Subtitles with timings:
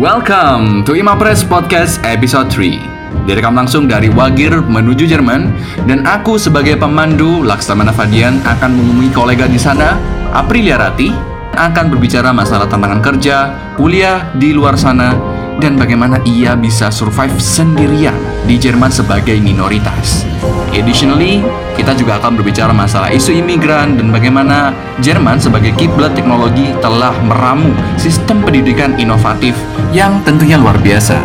[0.00, 5.52] Welcome to Imapres Podcast episode 3 Direkam langsung dari Wagir menuju Jerman
[5.84, 10.00] Dan aku sebagai pemandu Laksamana Fadian akan menemui kolega di sana
[10.32, 11.12] Aprilia Rati.
[11.52, 15.12] Akan berbicara masalah tantangan kerja, kuliah di luar sana
[15.60, 18.16] dan bagaimana ia bisa survive sendirian
[18.48, 20.24] di Jerman sebagai minoritas.
[20.72, 21.44] Additionally,
[21.76, 24.72] kita juga akan berbicara masalah isu imigran dan bagaimana
[25.04, 27.70] Jerman sebagai kiblat teknologi telah meramu
[28.00, 29.52] sistem pendidikan inovatif
[29.92, 31.20] yang tentunya luar biasa.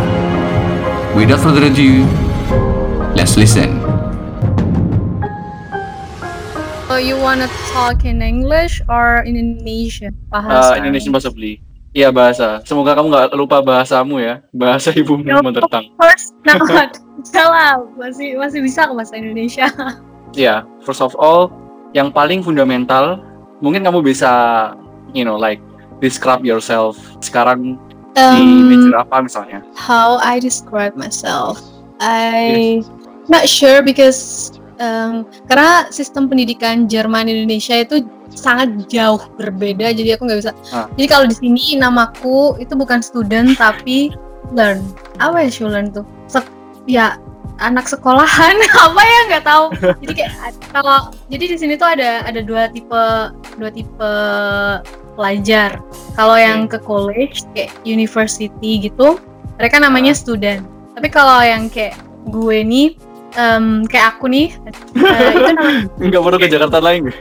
[1.15, 2.03] Without further ado,
[3.15, 3.81] let's listen.
[6.85, 10.13] So you wanna talk in English or in Indonesian?
[10.29, 10.77] Uh, Bahasa.
[10.77, 11.64] Indonesian possibly.
[11.95, 12.59] Iya bahasa.
[12.67, 14.43] Semoga kamu nggak lupa bahasamu ya.
[14.51, 15.39] Bahasa ibumu No.
[15.39, 16.99] Of course not.
[17.23, 19.71] Salah, masih masih bisa ke bahasa Indonesia.
[20.35, 21.47] Iya, first of all,
[21.95, 23.23] yang paling fundamental,
[23.63, 24.27] mungkin kamu bisa,
[25.15, 25.63] you know, like
[26.03, 26.99] describe yourself.
[27.23, 27.79] Sekarang
[28.11, 29.63] di Um, major apa misalnya?
[29.79, 31.63] how I describe myself,
[32.03, 32.83] I
[33.31, 40.27] not sure because um, karena sistem pendidikan Jerman Indonesia itu sangat jauh berbeda, jadi aku
[40.27, 40.51] nggak bisa.
[40.73, 40.87] Ah.
[40.97, 44.11] Jadi kalau di sini namaku itu bukan student tapi
[44.53, 44.81] learn.
[45.21, 46.05] Apa ya Shulearn tuh?
[46.27, 46.51] Sek-
[46.85, 47.17] ya
[47.63, 49.65] anak sekolahan apa ya nggak tahu.
[50.03, 50.31] Jadi kayak
[50.75, 53.03] kalau jadi di sini tuh ada ada dua tipe
[53.55, 54.11] dua tipe
[55.15, 55.79] pelajar.
[56.19, 59.19] Kalau yang ke college kayak university gitu,
[59.55, 60.67] mereka namanya student.
[60.95, 61.95] Tapi kalau yang kayak
[62.27, 62.95] gue nih,
[63.35, 64.47] em, kayak aku nih,
[64.95, 66.99] eh, itu namanya Nggak perlu ke Jakarta lagi.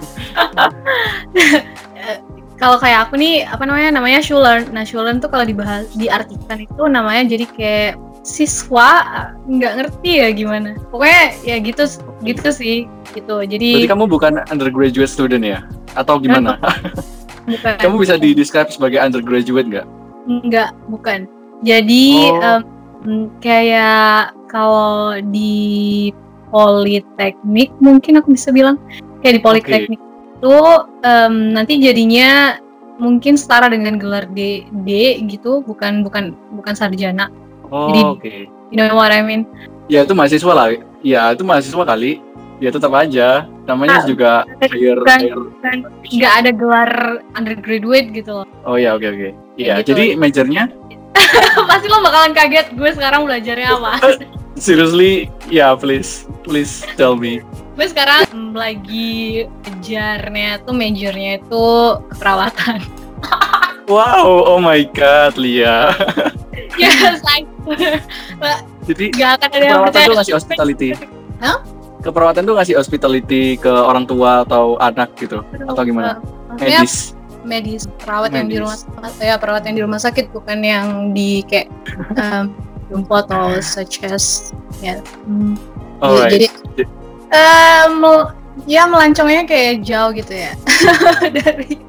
[2.54, 4.70] kalau kayak aku nih apa namanya namanya Shulearn.
[4.72, 7.92] Nah Shulearn tuh kalau dibahas diartikan itu namanya jadi kayak
[8.24, 9.04] siswa
[9.44, 10.78] nggak ngerti ya gimana.
[10.88, 11.84] Pokoknya ya gitu
[12.24, 12.76] gitu sih
[13.12, 13.42] gitu.
[13.44, 15.60] Jadi Berarti kamu bukan undergraduate student ya?
[15.98, 16.56] Atau gimana?
[17.44, 19.86] bukan kamu bisa di describe sebagai undergraduate nggak?
[20.24, 21.28] Enggak, bukan.
[21.60, 22.60] Jadi Oh.
[23.04, 26.14] mm, kayak kalau di
[26.54, 28.78] politeknik mungkin aku bisa bilang
[29.26, 29.98] kayak di politeknik
[30.38, 30.58] itu
[31.02, 32.54] em, nanti jadinya
[33.02, 37.26] mungkin setara dengan gelar D, D gitu, bukan bukan bukan sarjana.
[37.74, 38.34] Oh, Jadi- oke.
[38.70, 39.46] You know what I mean?
[39.90, 40.74] Ya itu mahasiswa lah.
[41.02, 42.22] Ya itu mahasiswa kali.
[42.62, 43.50] Ya tetap aja.
[43.66, 44.30] Namanya Ah, juga
[44.62, 45.76] higher, bukan, higher bukan.
[46.06, 46.92] Nggak ada gelar
[47.34, 48.46] undergraduate gitu loh.
[48.62, 49.30] Oh ya oke oke.
[49.58, 49.94] Iya, gitu.
[49.94, 50.70] jadi majornya
[51.70, 53.92] Pasti lo bakalan kaget gue sekarang belajarnya apa.
[54.64, 57.44] seriously, ya please, please tell me.
[57.74, 61.66] gue sekarang lagi kejarnya tuh majornya itu
[62.14, 62.80] keperawatan
[63.84, 65.92] Wow, oh my god, Lia.
[66.80, 66.88] ya
[67.20, 67.44] saya
[68.88, 70.88] Jadi nggak akan ada yang keperawatan tuh ngasih hospitality.
[71.44, 71.58] Hah?
[72.00, 76.16] Keperawatan tuh ngasih hospitality ke orang tua atau anak gitu, atau gimana?
[76.56, 77.12] Medis.
[77.44, 78.64] medis perawat yang di Medis.
[78.64, 81.68] rumah sakit ya perawat yang di rumah sakit bukan yang di kayak
[82.24, 82.56] um,
[82.86, 85.56] jumbo atau such as ya Hmm.
[85.98, 86.30] Alright.
[86.30, 86.46] jadi
[87.90, 88.30] mel-
[88.64, 90.52] ya melancongnya kayak jauh gitu ya
[91.38, 91.80] dari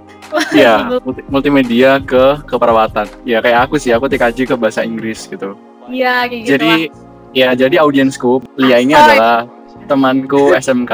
[0.52, 3.08] Iya, multi- multimedia ke keperawatan.
[3.24, 5.54] Ya kayak aku sih, aku TKJ ke bahasa Inggris gitu.
[5.86, 6.72] Iya kayak gitu jadi
[7.32, 9.16] ya jadi audiensku Lia ini Sorry.
[9.16, 9.46] adalah
[9.86, 10.92] temanku SMK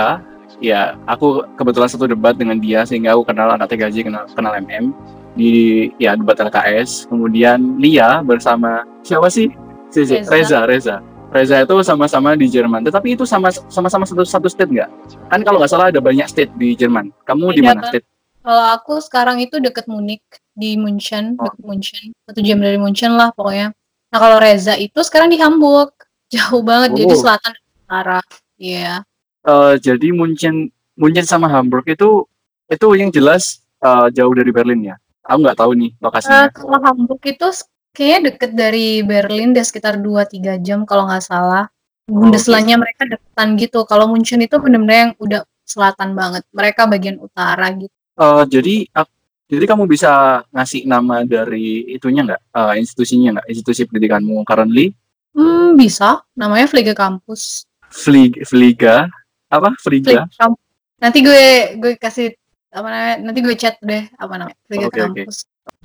[0.59, 4.91] ya aku kebetulan satu debat dengan dia sehingga aku kenal anak TKJ kenal kenal MM
[5.31, 5.51] di
[5.95, 9.47] ya debat LKS kemudian Lia bersama siapa sih
[9.91, 10.63] Si- si- Reza.
[10.63, 10.95] Reza
[11.31, 14.89] Reza itu sama-sama di Jerman tetapi itu sama sama-sama satu satu state nggak
[15.27, 18.07] kan kalau nggak salah ada banyak state di Jerman kamu di Iya, mana state
[18.41, 21.45] Kalau aku sekarang itu deket Munich di München, Oh.
[21.45, 23.69] deket München, satu jam dari München lah pokoknya.
[24.09, 25.93] Nah kalau Reza itu sekarang di Hamburg,
[26.33, 27.21] jauh banget, jadi Oh.
[27.21, 28.19] selatan dan utara.
[28.57, 29.05] Iya.
[29.45, 32.25] Eh, jadi Munchen Munchen sama Hamburg itu
[32.65, 37.21] itu yang jelas eh, jauh dari Berlin ya aku nggak tahu nih lokasinya kalau Hamburg
[37.21, 37.47] itu
[37.91, 41.67] kayaknya deket dari Berlin deh sekitar 2-3 jam kalau nggak salah.
[42.05, 43.85] Bundeslandnya mereka deketan gitu.
[43.85, 46.43] Kalau München itu benar-benar yang udah selatan banget.
[46.51, 47.93] Mereka bagian utara gitu.
[48.17, 49.15] Eh, jadi ak-
[49.47, 50.11] jadi kamu bisa
[50.49, 54.91] ngasih nama dari itunya nggak Eh, institusinya nggak institusi pendidikanmu currently
[55.31, 56.19] Hmm, bisa.
[56.35, 57.63] Namanya Fliege Campus.
[57.87, 59.07] Flig Fliga
[59.47, 60.55] apa Fliga Fliege.
[60.99, 61.43] Nanti gue
[61.79, 62.35] gue kasih
[62.67, 63.15] apa namanya?
[63.23, 64.59] Nanti gue chat deh apa namanya?
[64.67, 65.23] Fliege Oke, oke.
[65.23, 65.37] Campus.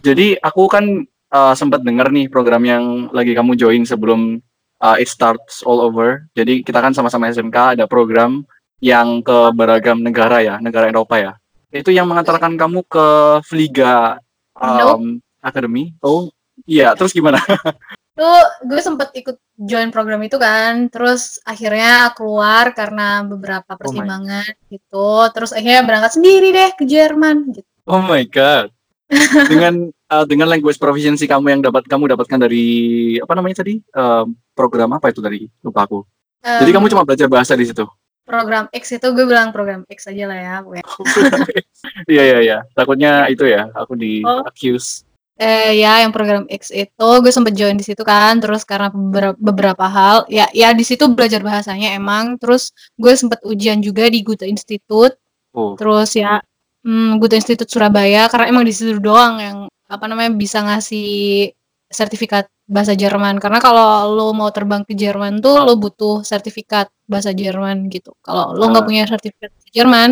[0.02, 4.38] jadi aku kan eh, sempat dengar nih program yang lagi kamu join sebelum
[4.82, 6.26] eh, it starts all over.
[6.36, 8.44] Jadi kita kan sama-sama SMK ada program
[8.80, 11.32] yang ke beragam negara ya negara Eropa ya.
[11.72, 13.06] Itu yang mengantarkan kamu ke
[13.44, 14.20] Fliga
[14.56, 15.92] um, Academy?
[16.04, 16.28] Oh
[16.64, 17.40] iya terus gimana?
[18.16, 25.28] Tuh gue sempet ikut join program itu kan, terus akhirnya keluar karena beberapa pertimbangan gitu,
[25.36, 27.68] terus akhirnya berangkat sendiri deh ke Jerman gitu.
[27.84, 28.72] Oh my god.
[29.52, 32.66] Dengan eh, dengan language proficiency kamu yang dapat kamu dapatkan dari
[33.18, 36.00] apa namanya tadi Eh, program apa itu tadi lupa aku.
[36.40, 37.82] Jadi Em, kamu cuma belajar bahasa di situ.
[38.22, 40.54] program X itu gue bilang program X aja lah ya.
[42.10, 42.58] Iya iya iya.
[42.74, 44.42] Takutnya itu ya aku di Oh.
[44.42, 45.06] accuse.
[45.36, 49.36] Eh ya yang program X itu gue sempet join di situ kan terus karena beberapa,
[49.36, 54.24] beberapa hal ya ya di situ belajar bahasanya emang terus gue sempet ujian juga di
[54.24, 55.14] Goethe Institute
[55.52, 55.72] Oh.
[55.76, 56.40] terus ya
[56.82, 59.56] hmm, Goethe Institute Surabaya karena emang di situ doang yang
[59.86, 61.50] apa namanya bisa ngasih
[61.90, 63.38] sertifikat bahasa Jerman.
[63.38, 68.10] Karena kalau lo mau terbang ke Jerman tuh lo butuh sertifikat bahasa Jerman gitu.
[68.22, 68.88] Kalau lo nggak Ah.
[68.88, 70.08] punya sertifikat bahasa Jerman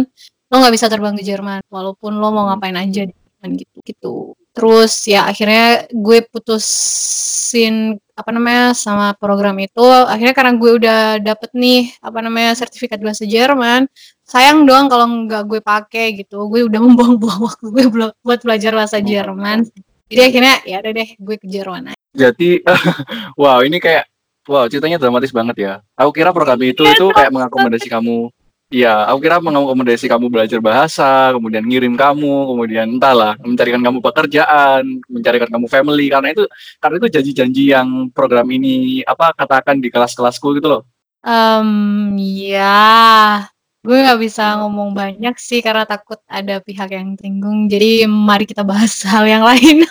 [0.50, 1.60] lo nggak bisa terbang ke Jerman.
[1.66, 3.78] Walaupun lo mau ngapain aja di Jerman gitu.
[3.82, 4.14] Gitu.
[4.54, 11.50] Terus ya akhirnya gue putusin apa namanya sama program itu akhirnya karena gue udah dapet
[11.50, 13.90] nih apa namanya sertifikat bahasa Jerman
[14.22, 17.84] sayang doang kalau nggak gue pakai gitu gue udah membuang-buang waktu gue
[18.22, 19.66] buat belajar bahasa Jerman
[20.08, 22.62] jadi akhirnya ya udah deh gue ke Jerman aja Jadi
[23.42, 24.06] wow ini kayak
[24.46, 25.72] wow ceritanya dramatis banget ya.
[25.98, 28.30] Aku kira program itu itu kayak mengakomodasi kamu.
[28.72, 35.04] Iya, aku kira mengakomodasi kamu belajar bahasa, kemudian ngirim kamu, kemudian entahlah mencarikan kamu pekerjaan,
[35.06, 36.42] mencarikan kamu family karena itu
[36.80, 40.82] karena itu janji-janji yang program ini apa katakan di kelas-kelasku gitu loh.
[41.22, 43.46] Em, ya
[43.84, 48.64] gue nggak bisa ngomong banyak sih karena takut ada pihak yang tersinggung jadi mari kita
[48.64, 49.84] bahas hal yang lain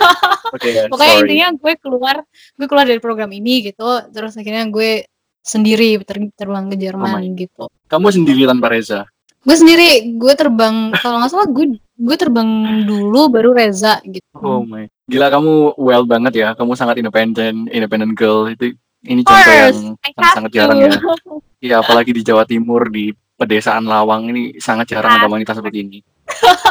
[0.49, 1.29] Oke, pokoknya sorry.
[1.29, 2.15] intinya gue keluar
[2.57, 5.05] gue keluar dari program ini gitu terus akhirnya gue
[5.43, 7.35] sendiri ter- terbang ke Jerman my.
[7.35, 9.03] gitu Kamu sendiri tanpa Reza.
[9.39, 12.47] gue sendiri gue terbang kalau nggak salah gue gue terbang
[12.83, 14.87] dulu baru Reza gitu Oh my.
[15.03, 16.49] Gila kamu well banget ya.
[16.53, 18.71] Kamu sangat independen, independent girl itu
[19.03, 20.55] ini contoh yang sangat, sangat to.
[20.55, 20.91] jarang ya.
[21.59, 25.99] Iya, apalagi di Jawa Timur di pedesaan Lawang ini sangat jarang ada wanita seperti ini.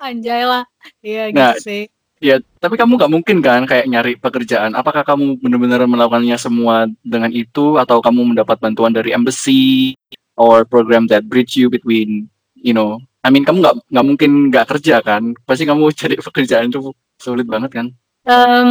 [0.00, 0.62] anjay lah
[1.00, 1.82] iya Nah, gitu sih
[2.18, 4.74] Ya, tapi kamu nggak mungkin kan kayak nyari pekerjaan.
[4.74, 9.94] Apakah kamu benar-benar melakukannya semua dengan itu, atau kamu mendapat bantuan dari embassy
[10.34, 12.26] or program that bridge you between,
[12.58, 15.34] you know, I mean kamu nggak nggak mungkin nggak kerja kan?
[15.46, 16.90] Pasti kamu cari pekerjaan itu
[17.22, 17.86] sulit banget kan?
[18.26, 18.70] Em,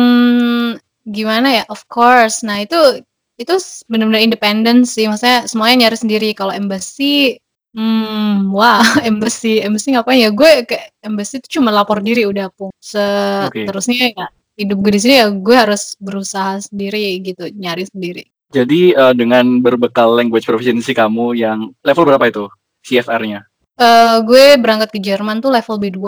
[1.07, 1.63] gimana ya?
[1.71, 2.43] Of course.
[2.43, 3.03] Nah, itu
[3.39, 3.53] itu
[3.87, 5.07] benar-benar independen sih.
[5.07, 6.29] Maksudnya semuanya nyari sendiri.
[6.35, 7.39] Kalau embassy,
[7.77, 10.33] hmm, wah, embassy, embassy ngapain ya?
[10.33, 12.73] Gue ke embassy itu cuma lapor diri udah pun.
[12.81, 14.27] Seterusnya ya
[14.57, 18.25] hidup gue di sini ya gue harus berusaha sendiri gitu, nyari sendiri.
[18.49, 22.45] Jadi eh, dengan berbekal language proficiency kamu yang level berapa itu
[22.89, 23.45] CFR-nya?
[23.77, 25.99] Eh, gue berangkat ke Jerman tuh level B2,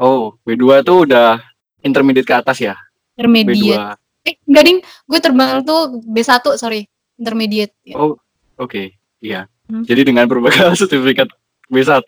[0.00, 1.36] Oh, B2 itu udah
[1.84, 2.72] intermediate ke atas ya?
[2.72, 3.20] B2.
[3.20, 4.00] intermediate.
[4.24, 6.88] Eh, enggak ding, gue terbang tuh B1, sorry,
[7.20, 7.76] intermediate.
[7.84, 8.00] Ya.
[8.00, 8.16] Oh,
[8.56, 8.96] oke.
[9.20, 9.44] Iya.
[9.70, 9.86] Hmm.
[9.86, 11.30] Jadi dengan berbekal sertifikat
[11.70, 12.02] B1,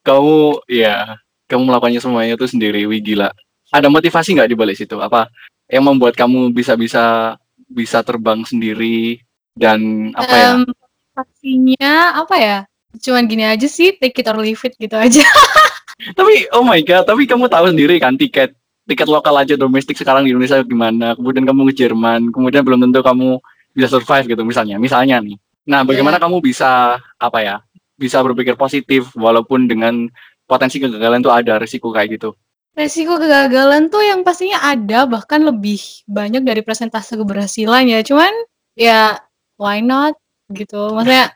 [0.00, 2.88] kamu ya, kamu melakukannya semuanya itu sendiri.
[2.88, 3.28] Wih, gila.
[3.68, 4.96] Ada motivasi nggak di balik situ?
[4.96, 5.28] Apa
[5.68, 7.36] yang membuat kamu bisa-bisa
[7.68, 9.20] bisa terbang sendiri
[9.52, 10.48] dan apa ya?
[10.56, 10.64] Em,
[11.12, 12.58] Pastinya apa ya?
[12.96, 15.20] Cuman gini aja sih, take it or leave it gitu aja.
[16.18, 18.54] Tapi oh my god, tapi kamu tahu sendiri kan tiket
[18.86, 21.18] tiket lokal aja domestik sekarang di Indonesia gimana?
[21.18, 23.42] Kemudian kamu ke Jerman, kemudian belum tentu kamu
[23.74, 24.78] bisa survive gitu misalnya.
[24.78, 25.34] Misalnya nih.
[25.68, 27.56] Nah, bagaimana kamu bisa apa ya?
[27.94, 30.08] Bisa berpikir positif walaupun dengan
[30.48, 32.32] potensi kegagalan tuh ada risiko kayak gitu.
[32.72, 38.00] Resiko kegagalan tuh yang pastinya ada, bahkan lebih banyak dari persentase keberhasilannya.
[38.06, 38.32] Cuman
[38.78, 39.18] ya
[39.60, 40.16] why not
[40.54, 40.94] gitu.
[40.96, 41.34] Maksudnya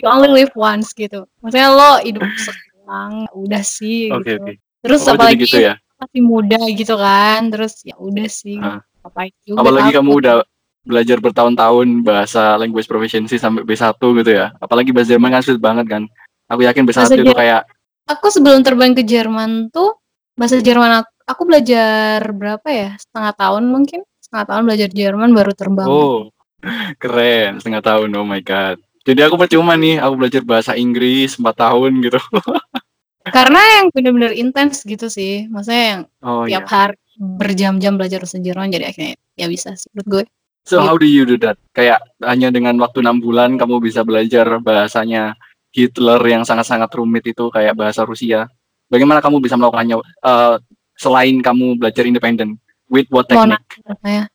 [0.00, 1.28] you only live once gitu.
[1.44, 4.42] Maksudnya lo hidup sekarang udah sih Oke, gitu.
[4.42, 4.52] oke.
[4.80, 5.74] Terus Oh, apalagi gitu ya.
[6.00, 7.40] masih muda gitu kan.
[7.52, 8.58] Terus ya udah sih.
[9.04, 10.34] Apa juga Apalagi kamu udah
[10.84, 14.52] belajar bertahun-tahun bahasa language proficiency sampai B1 gitu ya.
[14.58, 16.02] Apalagi bahasa Jerman kan sulit banget kan.
[16.50, 17.62] Aku yakin B1 Bahasa itu kayak
[18.10, 19.94] aku sebelum terbang ke Jerman tuh
[20.34, 25.52] bahasa Jerman aku, aku belajar berapa ya setengah tahun mungkin setengah tahun belajar Jerman baru
[25.54, 26.18] terbang Oh,
[26.98, 27.60] keren.
[27.62, 28.08] Setengah tahun.
[28.18, 28.80] Oh my god.
[29.06, 32.18] Jadi aku percuma nih, aku belajar bahasa Inggris 4 tahun gitu.
[33.28, 36.72] karena yang benar-benar intens gitu sih maksudnya yang Oh tiap iya.
[36.72, 40.22] hari berjam-jam belajar bahasa Jerman jadi akhirnya ya bisa sih menurut gue
[40.64, 41.56] So how do you do that?
[41.72, 45.34] Kayak hanya dengan waktu enam bulan kamu bisa belajar bahasanya
[45.72, 48.46] Hitler yang sangat-sangat rumit itu kayak bahasa Rusia.
[48.90, 50.56] Bagaimana kamu bisa melakukannya eh,
[50.98, 52.60] selain kamu belajar independen?
[52.90, 53.62] With what technique?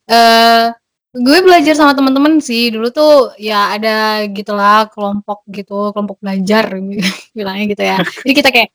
[0.08, 0.72] eh
[1.16, 6.76] gue belajar sama teman-teman sih dulu tuh ya ada gitulah kelompok gitu kelompok belajar
[7.38, 8.70] bilangnya gitu ya jadi kita kayak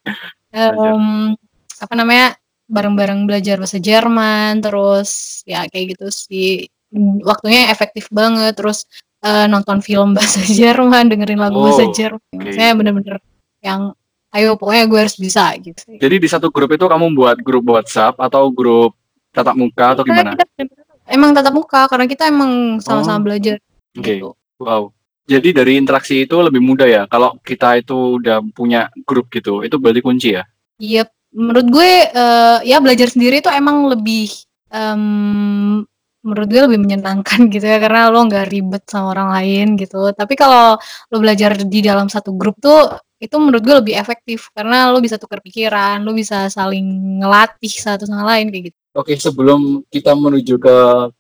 [0.57, 1.37] em,
[1.85, 6.65] apa namanya bareng-bareng belajar bahasa Jerman terus ya kayak gitu sih
[7.23, 8.87] waktunya efektif banget terus
[9.21, 12.39] eh, nonton film bahasa Jerman dengerin lagu bahasa Oh, Jerman oke.
[12.41, 13.17] maksudnya bener-bener
[13.61, 13.95] yang
[14.31, 18.15] ayo pokoknya gue harus bisa gitu Jadi di satu grup itu kamu buat grup WhatsApp
[18.17, 18.95] atau grup
[19.31, 20.35] tatap muka atau gimana?
[20.35, 20.67] kita
[21.07, 23.25] emang tatap muka karena kita emang sama-sama Oh.
[23.27, 23.59] belajar
[23.95, 24.19] Oke.
[24.19, 24.31] gitu.
[24.59, 24.95] Wow.
[25.27, 27.03] Jadi dari interaksi itu lebih mudah ya.
[27.07, 30.43] Kalau kita itu udah punya grup gitu, itu berarti kunci ya.
[30.77, 34.27] Iya, menurut gue eh, ya belajar sendiri itu emang lebih
[34.71, 35.83] em,
[36.21, 40.13] menurut gue lebih menyenangkan gitu ya karena lo nggak ribet sama orang lain gitu.
[40.13, 44.89] Tapi kalau lo belajar di dalam satu grup tuh itu menurut gue lebih efektif karena
[44.89, 48.79] lo bisa tukar pikiran, lo bisa saling ngelatih satu sama lain kayak gitu.
[48.97, 50.77] Oke, sebelum kita menuju ke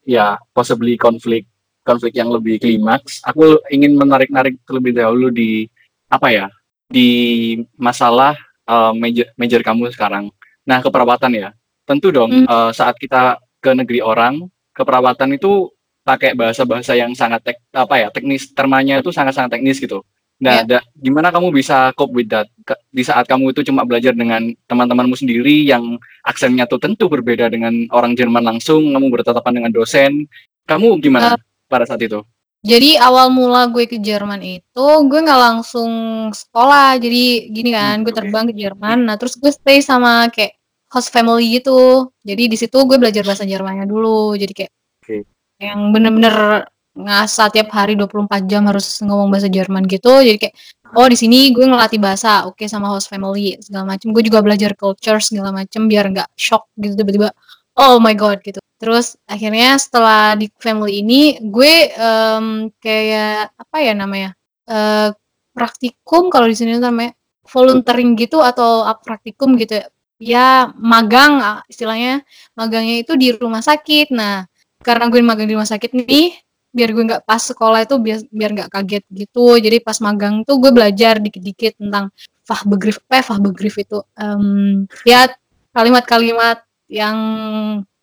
[0.09, 1.47] ya possibly konflik
[1.87, 5.65] konflik yang lebih klimaks, aku ingin menarik-narik terlebih dahulu di
[6.11, 6.47] apa ya
[6.91, 8.35] di masalah
[8.67, 10.29] eh, major major kamu sekarang.
[10.67, 11.49] Nah, keperawatan ya.
[11.87, 12.47] Tentu dong Hmm.
[12.49, 14.41] eh, saat kita ke negeri orang,
[14.77, 15.71] keperawatan itu
[16.05, 20.01] pakai bahasa-bahasa yang sangat tek, apa ya teknis, termanya itu sangat-sangat teknis gitu.
[20.41, 24.17] Nah, da- gimana kamu bisa cope with that Ke- di saat kamu itu cuma belajar
[24.17, 29.73] dengan teman-temanmu sendiri yang aksennya tuh tentu berbeda dengan orang Jerman langsung, kamu bertatapan dengan
[29.77, 30.25] dosen.
[30.65, 31.37] Kamu gimana
[31.69, 32.25] pada saat itu?
[32.61, 35.93] Jadi awal mula gue ke Jerman itu gue nggak langsung
[36.29, 37.01] sekolah.
[37.01, 39.09] Jadi gini kan, Hmm, gue terbang ke Jerman.
[39.09, 40.60] Nah terus gue stay sama kayak
[40.91, 42.11] host family gitu.
[42.27, 44.35] Jadi di situ gue belajar bahasa Jermannya dulu.
[44.35, 45.25] Jadi kayak Oke.
[45.63, 50.11] yang bener-bener ngasah tiap hari 24 jam harus ngomong bahasa Jerman gitu.
[50.21, 50.55] Jadi kayak
[50.99, 54.11] oh di sini gue ngelatih bahasa, oke sama host family segala macem.
[54.11, 57.31] Gue juga belajar culture segala macem biar nggak shock gitu tiba-tiba.
[57.79, 58.59] Oh my god gitu.
[58.81, 64.31] Terus akhirnya setelah di family ini gue em, kayak apa ya namanya
[64.67, 65.13] eh
[65.55, 67.13] praktikum kalau di sini namanya
[67.47, 69.87] volunteering gitu atau praktikum gitu ya.
[70.21, 72.21] Ya magang ah, istilahnya
[72.53, 74.13] magangnya itu di rumah sakit.
[74.13, 74.45] Nah
[74.85, 76.37] karena gue magang di rumah sakit nih
[76.71, 79.57] biar gue nggak pas sekolah itu biar biar nggak kaget gitu.
[79.57, 82.13] Jadi pas magang tuh gue belajar dikit-dikit tentang
[82.45, 85.27] Fachbegriff apa ya Fachbegriff itu Em, ya
[85.73, 87.17] kalimat-kalimat yang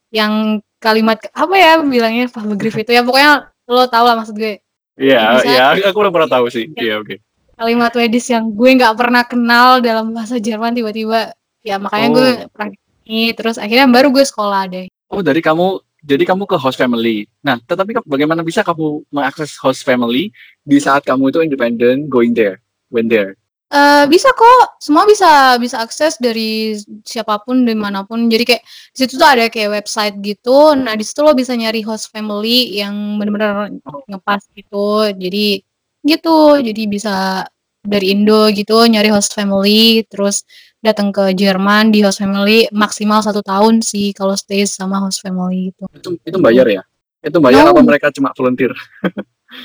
[0.10, 4.58] yang kalimat apa ya bilangnya Fachbegriff itu ya pokoknya lo tau lah maksud gue
[4.98, 6.74] Iya, iya, aku udah pernah tahu sih.
[6.74, 7.22] Iya, oke.
[7.54, 11.37] kalimat medis yang gue nggak pernah kenal dalam bahasa Jerman tiba-tiba
[11.68, 12.48] ya makanya gue Oh.
[12.56, 14.88] praktik ini terus akhirnya baru gue sekolah deh.
[15.12, 17.28] Oh, dari kamu jadi kamu ke host family.
[17.44, 20.32] Nah, tetapi bagaimana bisa kamu mengakses host family
[20.64, 23.36] di saat kamu itu independent going there, when there?
[23.68, 24.80] Eh, bisa kok.
[24.80, 28.64] Semua bisa bisa akses dari siapa pun di mana pun jadi kayak
[28.96, 30.72] di situ tuh ada kayak website gitu.
[30.72, 33.76] Nah di situ lo bisa nyari host family yang bener-bener
[34.08, 35.12] ngepas gitu.
[35.12, 35.60] Jadi
[36.08, 36.40] gitu.
[36.64, 37.44] Jadi bisa
[37.84, 40.08] dari Indo gitu nyari host family.
[40.08, 40.48] Terus
[40.88, 45.70] datang ke Jerman di host family maksimal satu tahun sih kalau stay sama host family
[45.70, 46.82] gitu Itu itu bayar ya?
[47.20, 47.72] Itu bayar No.
[47.72, 48.72] apa mereka cuma volunteer?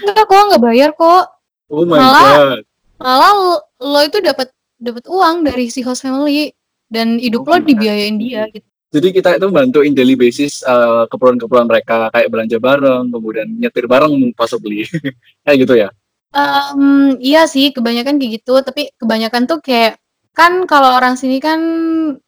[0.02, 1.25] enggak kok nggak bayar kok
[1.67, 2.61] Oh my Malah- god.
[2.99, 6.50] malah lo, lo itu dapat dapat uang dari si host family
[6.87, 7.64] dan hidup Oh lo God.
[7.64, 12.61] dibiayain dia gitu Jadi kita itu bantu in daily basis eh, keperluan-keperluan mereka kayak belanja
[12.61, 14.85] bareng, kemudian nyetir bareng possibly.
[15.49, 15.88] kayak gitu ya.
[16.33, 19.97] Em, iya sih kebanyakan kayak gitu tapi kebanyakan tuh kayak
[20.32, 21.60] kan kalau orang sini kan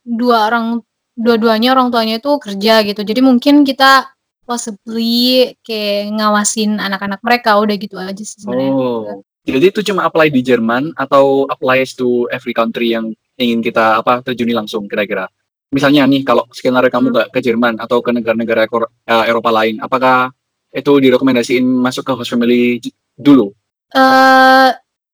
[0.05, 0.81] dua orang
[1.15, 4.13] dua-duanya orang tuanya itu kerja gitu jadi mungkin kita
[4.45, 9.25] possibly kayak ngawasin anak-anak mereka udah gitu aja sih sebenarnya Oh.
[9.45, 14.25] Jadi itu cuma apply di Jerman atau applies to every country yang ingin kita apa
[14.25, 15.29] terjuni langsung kira-kira.
[15.69, 17.13] Misalnya nih kalau skenario kamu Hmm.
[17.13, 20.33] nggak ke Jerman atau ke negara-negara eh, Eropa lain, apakah
[20.73, 22.81] itu direkomendasiin masuk ke host family
[23.21, 23.53] dulu?
[23.93, 24.71] eh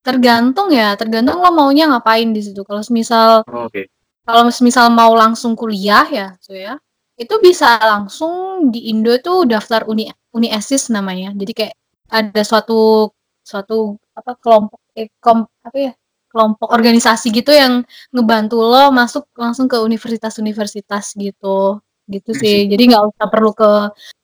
[0.06, 2.60] tergantung ya tergantung lo maunya ngapain di situ.
[2.64, 3.88] Kalau misal Oh, Oke.
[4.24, 6.78] kalau misal mau langsung kuliah ya so ya
[7.20, 11.32] itu bisa langsung di Indo tuh daftar uni uni esis namanya.
[11.36, 11.74] Jadi kayak
[12.10, 13.10] ada suatu
[13.44, 15.92] suatu apa kelompok eh, kom, apa ya
[16.30, 17.82] kelompok organisasi gitu yang
[18.14, 21.80] ngebantu lo masuk langsung ke universitas-universitas gitu.
[22.10, 22.66] Gitu sih.
[22.72, 23.70] Jadi nggak usah perlu ke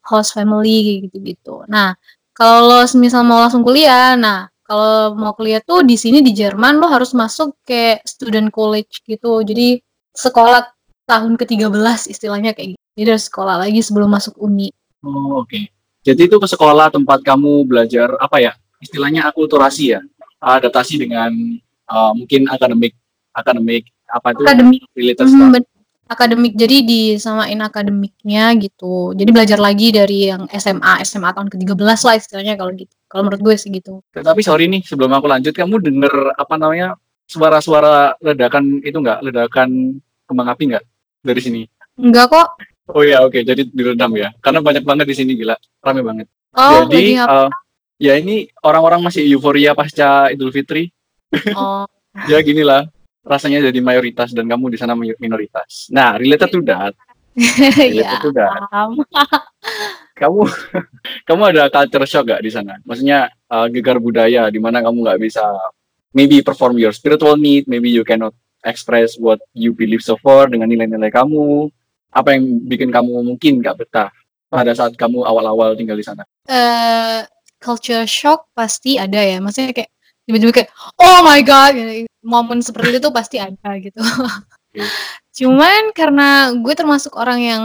[0.06, 1.98] host family gitu gitu nah
[2.32, 6.82] kalau lo misal mau langsung kuliah nah kalau mau kuliah tuh di sini di Jerman
[6.82, 9.78] lo harus masuk ke student college gitu jadi
[10.16, 12.82] sekolah tahun ke-13 istilahnya kayak gitu.
[12.98, 14.74] Jadi harus sekolah lagi sebelum masuk uni.
[15.06, 15.70] Oh, oke.
[16.02, 18.52] Jadi itu ke sekolah tempat kamu belajar apa ya?
[18.82, 20.00] Istilahnya akulturasi ya.
[20.42, 21.32] Adaptasi dengan
[21.88, 22.92] uh, mungkin akademik
[23.32, 25.62] akademik apa itu Akademik, related hmm,
[26.06, 29.10] akademik jadi disamain akademiknya gitu.
[29.12, 32.94] Jadi belajar lagi dari yang SMA, SMA tahun ke-13 lah istilahnya kalau gitu.
[33.10, 34.02] Kalau menurut gue sih gitu.
[34.14, 36.94] Tetapi sorry nih, sebelum aku lanjut, kamu denger apa namanya
[37.26, 39.18] suara-suara ledakan itu nggak?
[39.26, 40.84] Ledakan kembang api nggak
[41.26, 41.62] dari sini?
[41.98, 42.48] Enggak kok.
[42.94, 43.42] Oh iya, oke.
[43.42, 44.30] Jadi diredam ya.
[44.38, 46.26] Karena banyak banget di sini gila, rame banget.
[46.54, 47.48] Oh, Jadi eh,
[47.98, 50.86] ya ini orang-orang masih euforia pasca Idul Fitri.
[51.58, 51.84] Oh,
[52.32, 52.88] Ya gini lah,
[53.26, 55.90] rasanya jadi mayoritas dan kamu di sana minoritas.
[55.90, 56.94] Nah, related to that,
[57.76, 58.50] ya itu udah.
[58.70, 58.90] paham.
[60.16, 60.48] Kamu
[61.28, 62.80] kamu ada culture shock gak di sana?
[62.88, 65.44] Maksudnya uh, gegar budaya di mana kamu nggak bisa
[66.16, 68.32] maybe perform your spiritual need, maybe you cannot
[68.64, 71.68] express what you believe so far dengan nilai-nilai kamu.
[72.16, 74.08] Apa yang bikin kamu mungkin nggak betah
[74.48, 76.24] pada saat kamu awal-awal tinggal di sana?
[76.48, 77.20] eh
[77.60, 79.36] culture shock pasti ada ya.
[79.36, 79.90] Maksudnya kayak
[80.24, 82.08] tiba-tiba kayak oh my god, gitu.
[82.26, 84.02] Momen seperti itu pasti ada gitu.
[85.38, 87.64] Cuman karena gue termasuk orang yang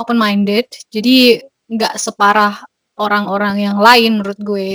[0.00, 2.64] open minded, jadi nggak separah
[2.96, 4.68] orang-orang yang lain menurut gue.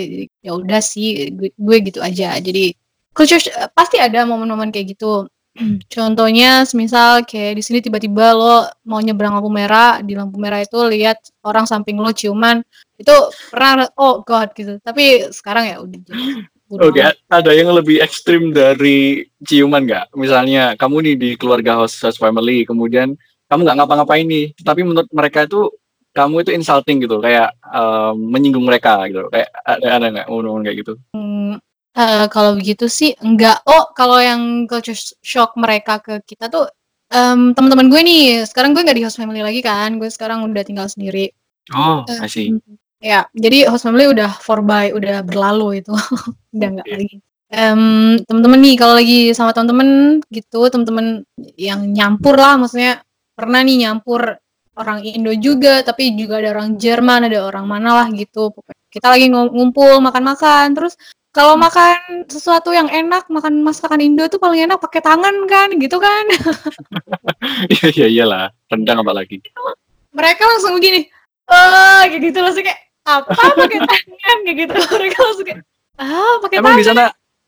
[0.45, 2.37] Ya udah sih, gue, gue gitu aja.
[2.37, 2.77] Jadi
[3.15, 3.41] culture
[3.73, 5.25] pasti ada momen-momen kayak gitu.
[5.95, 10.75] Contohnya, semisal kayak di sini tiba-tiba lo mau nyebrang lampu merah, di lampu merah itu
[10.91, 12.59] lihat orang samping lo ciuman,
[12.99, 13.15] itu
[13.49, 14.77] pernah oh god gitu.
[14.83, 16.23] Tapi sekarang ya udah jadi
[16.65, 20.05] bodo Oke, ada yang lebih ekstrim dari ciuman nggak?
[20.17, 23.13] Misalnya kamu nih di keluarga host, host family, kemudian
[23.47, 25.69] kamu nggak ngapa-ngapain nih, tapi menurut mereka itu
[26.15, 30.77] kamu itu insulting gitu, kayak um, menyinggung mereka gitu, kayak ada ada nggak momen-momen kayak
[30.81, 30.93] gitu?
[31.13, 31.59] Hmm,
[31.93, 33.61] eh, kalau begitu sih enggak.
[33.67, 36.71] Oh, kalau yang culture shock mereka ke kita tuh
[37.11, 38.23] em, teman-teman gue nih.
[38.47, 39.95] Sekarang gue nggak di host family lagi kan.
[40.01, 41.29] Gue sekarang udah tinggal sendiri.
[41.73, 42.53] Oh, Eh, I see.
[43.05, 45.93] Ya, jadi host family udah for by, udah berlalu itu.
[46.57, 47.21] udah nggak lagi.
[47.53, 51.21] Em, teman-teman nih kalau lagi sama teman-teman gitu, teman-teman
[51.53, 53.05] yang nyampur lah maksudnya
[53.37, 54.41] pernah nih nyampur
[54.73, 58.49] orang Indo juga, tapi juga ada orang Jerman, ada orang mana lah gitu.
[58.89, 60.97] Kita lagi ngum- ngumpul makan-makan, terus
[61.29, 66.01] kalau makan sesuatu yang enak, makan masakan Indo tuh paling enak pakai tangan kan, gitu
[66.01, 66.25] kan.
[67.69, 69.37] Iya iya iyalah, rendang apa lagi?
[70.09, 71.05] Mereka langsung begini,
[71.45, 74.73] eh kayak gitu langsung kayak apa pakai tangan kayak gitu.
[74.73, 75.59] Mereka langsung kayak
[75.95, 76.81] ah pakai Emang tangan.
[76.81, 77.03] di sana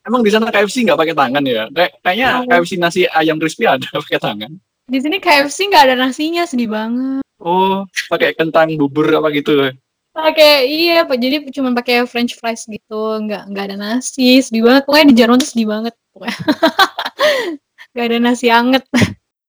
[0.08, 1.64] emang di sana KFC nggak pakai tangan ya?
[1.70, 2.44] Kayak kayaknya Oh.
[2.48, 4.52] KFC nasi ayam crispy ada pakai tangan.
[4.88, 7.20] Di sini KFC nggak ada nasinya, sedih banget.
[7.38, 9.68] Oh, pakai kentang bubur apa gitu.
[10.10, 11.18] Pakai iya, Pak.
[11.20, 14.88] Jadi cuma pakai French fries gitu, nggak nggak ada nasi, sedih banget.
[14.88, 15.94] Pokoknya di Jerman tuh sedih banget.
[16.16, 16.38] Pokoknya.
[17.94, 18.84] nggak ada nasi anget.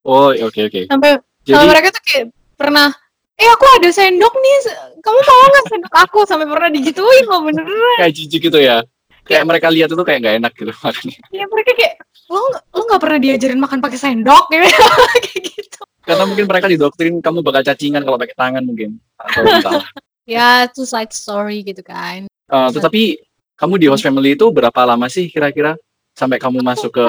[0.03, 0.81] Oh, oke oke.
[0.85, 2.87] Sampai Jadi sama mereka tuh kayak pernah,
[3.39, 4.55] eh aku ada sendok nih,
[4.99, 6.19] kamu mau nggak sendok aku?
[6.27, 7.97] Sampai pernah digituin loh beneran.
[8.03, 8.83] kayak jijik gitu ya.
[9.23, 11.19] Kayak mereka lihat itu kayak nggak enak gitu makanya.
[11.31, 11.93] Ya mereka kayak
[12.27, 12.41] lo
[12.75, 14.65] lo nggak pernah diajarin makan pakai sendok gitu
[15.23, 15.81] kayak gitu.
[16.03, 19.85] Karena mungkin mereka didoktrin kamu bakal cacingan kalau pakai tangan mungkin atau entah.
[20.25, 22.25] Ya itu side story gitu kan.
[22.27, 23.21] Eh, tetapi
[23.55, 25.77] kamu di host family itu berapa lama sih kira-kira
[26.17, 27.07] sampai kamu masuk ke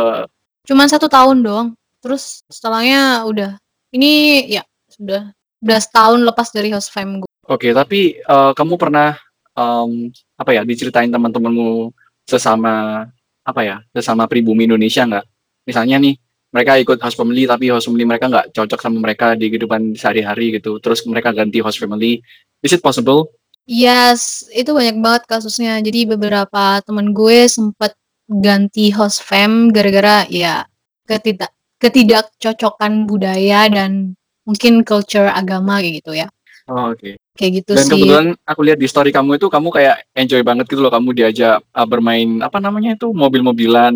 [0.68, 1.66] Cuman satu tahun dong.
[2.04, 3.56] Terus setelahnya udah
[3.96, 4.62] ini ya
[4.92, 7.30] sudah udah setahun lepas dari host fam gue.
[7.48, 9.16] Oke, tapi eh, kamu pernah
[9.54, 11.92] em, apa ya diceritain teman-temanmu
[12.24, 13.04] sesama
[13.40, 15.24] apa ya sesama pribumi Indonesia nggak?
[15.68, 16.14] Misalnya nih
[16.50, 20.58] mereka ikut host family tapi host family mereka nggak cocok sama mereka di kehidupan sehari-hari
[20.58, 20.82] gitu.
[20.82, 22.18] Terus mereka ganti host family.
[22.60, 23.30] Is it possible?
[23.70, 25.78] Yes, itu banyak banget kasusnya.
[25.78, 27.94] Jadi beberapa temen gue sempat
[28.26, 30.66] ganti host fam gara-gara ya
[31.06, 31.50] ketidak
[31.82, 34.14] ketidakcocokan budaya dan
[34.50, 36.26] mungkin culture agama kayak gitu ya.
[36.66, 37.18] Oh, Oke.
[37.38, 37.90] Kayak gitu Dan sih.
[37.94, 41.62] kebetulan aku lihat di story kamu itu kamu kayak enjoy banget gitu loh kamu diajak
[41.74, 43.94] uh, bermain apa namanya itu mobil-mobilan,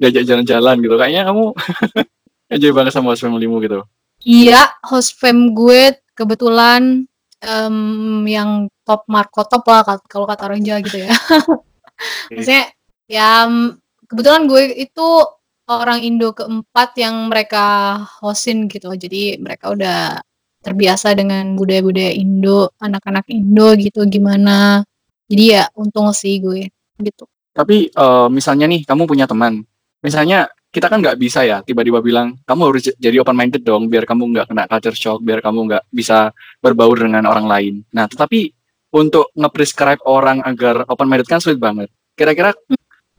[0.00, 0.94] diajak jalan-jalan gitu.
[0.96, 1.44] Kayaknya kamu
[2.56, 3.84] enjoy banget sama host family-mu gitu.
[4.20, 7.08] Iya, host fam gue kebetulan
[7.40, 7.76] em,
[8.28, 11.12] yang top Marco top lah kalau kata orang Jawa gitu ya.
[12.32, 12.64] Maksudnya
[13.08, 13.48] ya
[14.08, 15.08] kebetulan gue itu
[15.70, 18.90] orang Indo keempat yang mereka hostin gitu.
[18.90, 20.18] Jadi mereka udah
[20.60, 24.82] terbiasa dengan budaya-budaya Indo, anak-anak Indo gitu gimana.
[25.30, 26.66] Jadi ya untung sih gue
[26.98, 27.24] gitu.
[27.54, 29.62] Tapi eh, misalnya nih kamu punya teman,
[30.02, 34.06] misalnya kita kan nggak bisa ya tiba-tiba bilang kamu harus jadi open minded dong biar
[34.06, 36.30] kamu nggak kena culture shock, biar kamu nggak bisa
[36.62, 37.74] berbaur dengan orang lain.
[37.90, 38.54] Nah, tetapi
[38.90, 41.90] untuk nge-prescribe orang agar open minded kan sulit banget.
[42.14, 42.54] Kira-kira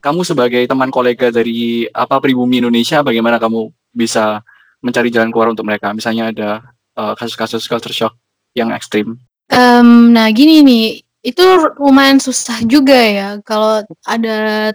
[0.02, 4.42] kamu sebagai teman kolega dari apa pribumi Indonesia, bagaimana kamu bisa
[4.82, 5.94] mencari jalan keluar untuk mereka?
[5.94, 6.50] Misalnya ada
[6.98, 8.18] eh, kasus-kasus culture shock
[8.58, 9.16] yang ekstrim.
[9.52, 10.86] Em, nah gini nih,
[11.22, 11.44] itu
[11.78, 14.72] lumayan susah juga ya kalau ada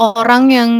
[0.00, 0.70] orang yang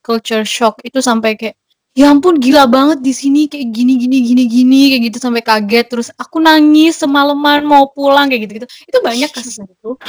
[0.00, 1.56] culture shock itu sampai kayak
[1.92, 5.86] ya ampun gila banget di sini kayak gini gini gini gini kayak gitu sampai kaget
[5.90, 10.00] terus aku nangis semalaman mau pulang kayak gitu gitu itu banyak kasusnya itu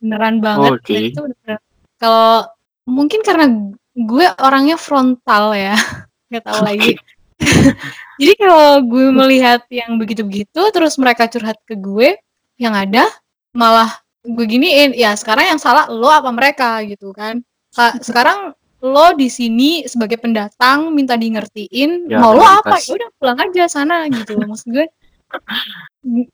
[0.00, 0.92] beneran banget Oke.
[0.94, 1.60] Dan itu beneran
[2.00, 2.48] kalau
[2.84, 3.46] mungkin karena
[3.92, 5.74] gue orangnya frontal ya
[6.30, 6.92] nggak tahu lagi.
[8.20, 12.14] Jadi kalau gue melihat yang begitu-begitu terus mereka curhat ke gue
[12.56, 13.10] yang ada
[13.52, 13.90] malah
[14.22, 16.80] gue giniin ya sekarang yang salah lo apa mereka?
[16.86, 17.42] gitu kan.
[17.74, 22.76] Ka- sekarang lo di sini sebagai pendatang minta di ngertiin Ya, mau lo apa?
[22.84, 24.86] Ya udah pulang aja sana gitu maksud gue.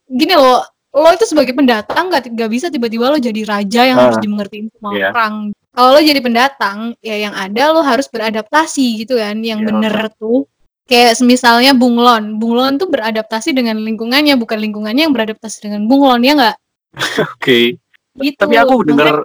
[0.05, 0.61] Gini loh,
[0.91, 4.67] lo itu sebagai pendatang nggak nggak bisa tiba-tiba lo jadi raja yang harus Ah, dimengertiin
[4.69, 5.09] semua iya.
[5.09, 5.55] orang.
[5.71, 9.39] Kalau lo jadi pendatang, ya yang ada lo harus beradaptasi gitu kan.
[9.39, 10.47] Yang Iya, bener tuh
[10.85, 12.35] kayak misalnya bunglon.
[12.35, 16.57] Bunglon tuh beradaptasi dengan lingkungannya, bukan lingkungannya yang beradaptasi dengan bunglon ya nggak?
[17.39, 17.79] Oke.
[18.19, 18.35] Gitu.
[18.35, 19.23] Tapi aku denger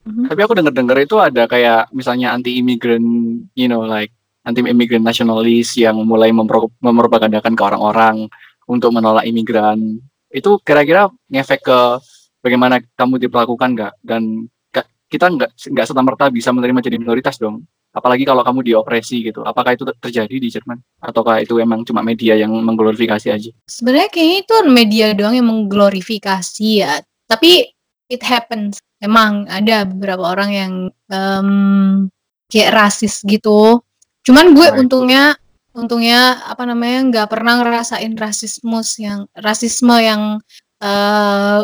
[0.00, 0.32] Mhm.
[0.32, 3.04] tapi aku denger-denger itu ada kayak misalnya anti immigrant,
[3.52, 4.08] you know, like
[4.48, 8.24] anti immigrant nasionalis yang mulai mempro- mempropagandakan ke orang-orang
[8.64, 10.00] untuk menolak imigran.
[10.32, 11.80] Itu kira-kira ngefek ke
[12.40, 13.94] bagaimana kamu diperlakukan nggak?
[14.00, 14.48] Dan
[15.10, 17.66] kita nggak nggak serta merta bisa menerima jadi minoritas dong.
[17.90, 19.42] Apalagi kalau kamu diopresi gitu.
[19.42, 20.78] Apakah itu ter- terjadi di Jerman?
[21.02, 23.50] Ataukah itu emang cuma media yang mengglorifikasi aja?
[23.66, 27.02] Sebenarnya kayaknya itu media doang yang mengglorifikasi ya.
[27.26, 27.66] Tapi
[28.06, 28.78] it happens.
[29.02, 30.72] Emang ada beberapa orang yang
[31.10, 31.50] em,
[32.46, 33.82] kayak rasis gitu.
[34.22, 34.78] Cuman gue Right.
[34.86, 35.34] untungnya
[35.74, 40.38] untungnya apa namanya nggak pernah ngerasain rasisme yang rasisme yang
[40.78, 41.60] eh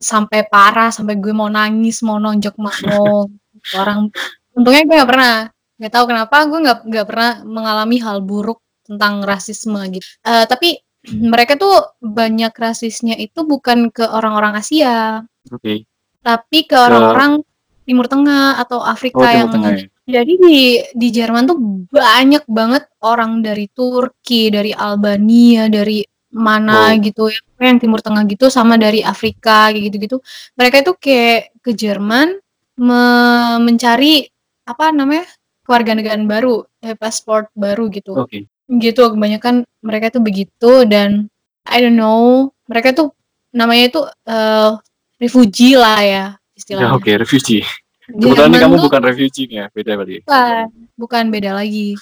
[0.00, 3.28] sampai parah sampai gue mau nangis mau nonjok mau
[3.76, 4.08] orang
[4.56, 5.34] untungnya gue nggak pernah
[5.76, 10.80] nggak tahu kenapa gue nggak nggak pernah mengalami hal buruk tentang rasisme gitu Eh, tapi
[11.06, 15.84] mereka tuh banyak rasisnya itu bukan ke orang-orang Asia Oke.
[16.20, 17.40] tapi ke orang-orang
[17.84, 19.84] Timur Tengah atau Afrika Oh, Timur yang Tengah ya.
[20.20, 20.58] jadi di
[20.92, 21.56] di Jerman tuh
[21.88, 26.96] banyak banget orang dari Turki, dari Albania, dari mana Oh.
[26.96, 30.16] gitu ya, yang Timur Tengah gitu sama dari Afrika kayak gitu-gitu.
[30.54, 32.38] Mereka itu kayak ke Jerman
[32.76, 34.26] me- mencari
[34.62, 35.26] apa namanya?
[35.60, 38.10] kewarganegaraan baru, eh, pasport baru gitu.
[38.16, 38.50] Oke.
[38.66, 41.30] Gitu kebanyakan mereka tuh begitu dan
[41.62, 43.14] I don't know, mereka tuh
[43.50, 44.70] namanya itu eh,
[45.16, 46.90] refugee lah ya Ya, istilahnya.
[46.92, 47.62] Oke, refugee.
[48.10, 50.16] Kebetulan Jerman kamu tuh bukan refugee nih ya, beda berarti.
[50.20, 50.64] bukan,
[50.98, 51.94] bukan beda lagi.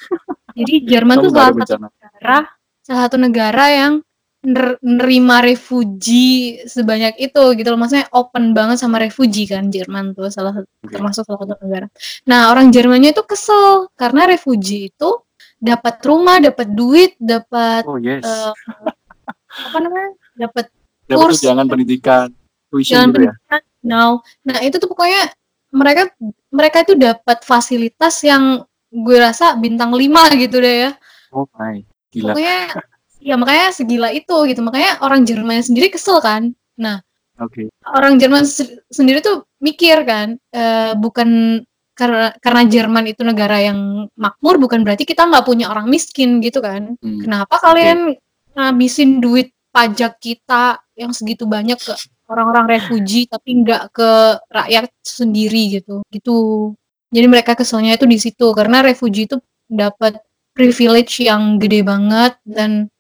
[0.56, 1.86] Jadi Jerman Kamu tuh baru salah satu bencana.
[1.92, 2.38] negara,
[2.80, 3.92] salah satu negara yang
[4.48, 7.78] ner- nerima refugee sebanyak itu gitu loh.
[7.78, 10.92] Maksudnya open banget sama refugee kan Jerman tuh salah satu Oke.
[10.96, 11.86] termasuk salah satu negara.
[12.24, 15.10] Nah, orang Jermannya itu kesel karena refugee itu
[15.60, 18.24] dapat rumah, dapat duit, dapat Oh yes.
[18.24, 18.52] eh,
[19.68, 20.10] apa namanya?
[20.38, 20.64] dapat
[21.10, 22.26] kurs, tunjangan pendidikan,
[22.70, 23.32] tuition jalan gitu ya.
[23.34, 23.60] pendidikan.
[23.82, 24.10] Now,
[24.46, 25.34] nah itu tuh pokoknya
[25.74, 26.02] mereka
[26.48, 30.90] mereka itu dapat fasilitas yang gue rasa bintang 5 gitu deh ya.
[31.34, 32.32] Oh my, gila.
[32.32, 32.60] Pokoknya
[33.28, 34.64] ya makanya segila itu gitu.
[34.64, 36.56] Makanya orang Jerman sendiri kesel kan.
[36.80, 37.04] Nah,
[37.36, 37.68] Oke.
[37.84, 41.60] orang Jerman se- sendiri tuh mikir kan eh, bukan
[41.92, 46.64] karena karena Jerman itu negara yang makmur bukan berarti kita nggak punya orang miskin gitu
[46.64, 46.96] kan.
[46.96, 47.20] Hmm.
[47.20, 48.16] Kenapa kalian
[48.56, 51.92] ngabisin duit pajak kita yang segitu banyak ke
[52.32, 54.10] orang-orang refugee tapi nggak ke
[54.50, 56.36] rakyat sendiri gitu gitu
[57.14, 59.38] jadi mereka keselnya itu di situ karena refugee itu
[59.68, 60.18] dapat
[60.58, 62.90] privilege yang gede banget dan.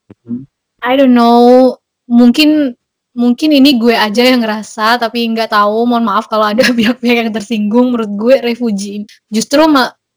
[0.84, 1.74] I don't know.
[2.08, 2.72] Mungkin
[3.18, 5.88] mungkin ini gue aja yang ngerasa tapi nggak tahu.
[5.88, 7.92] Mohon maaf kalau ada pihak-pihak yang tersinggung.
[7.92, 9.64] Menurut gue refugee justru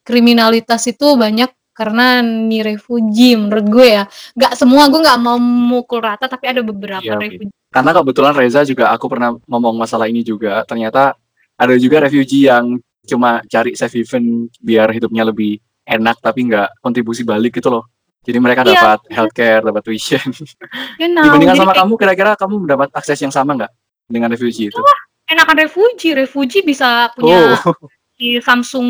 [0.01, 4.03] kriminalitas itu banyak karena nih refugee menurut gue ya.
[4.37, 8.61] Nggak semua gue nggak mau memukul rata tapi ada beberapa Iya, refugee Karena kebetulan Reza
[8.67, 10.61] juga aku pernah ngomong masalah ini juga.
[10.67, 11.15] Ternyata
[11.55, 17.25] ada juga refugee yang cuma cari safe haven biar hidupnya lebih enak tapi nggak kontribusi
[17.25, 17.89] balik gitu loh.
[18.21, 18.69] Jadi mereka Iya.
[18.77, 20.21] dapat healthcare, dapat tuition.
[21.01, 23.71] Genau, Dibandingkan jadi sama kayak kamu, kira-kira kamu mendapat akses yang sama nggak
[24.05, 24.81] dengan refugee itu?
[25.25, 27.71] enakan refugee refugee bisa punya Oh,
[28.19, 28.83] di Samsung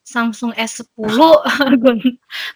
[0.00, 0.88] Samsung S10
[1.84, 1.94] gue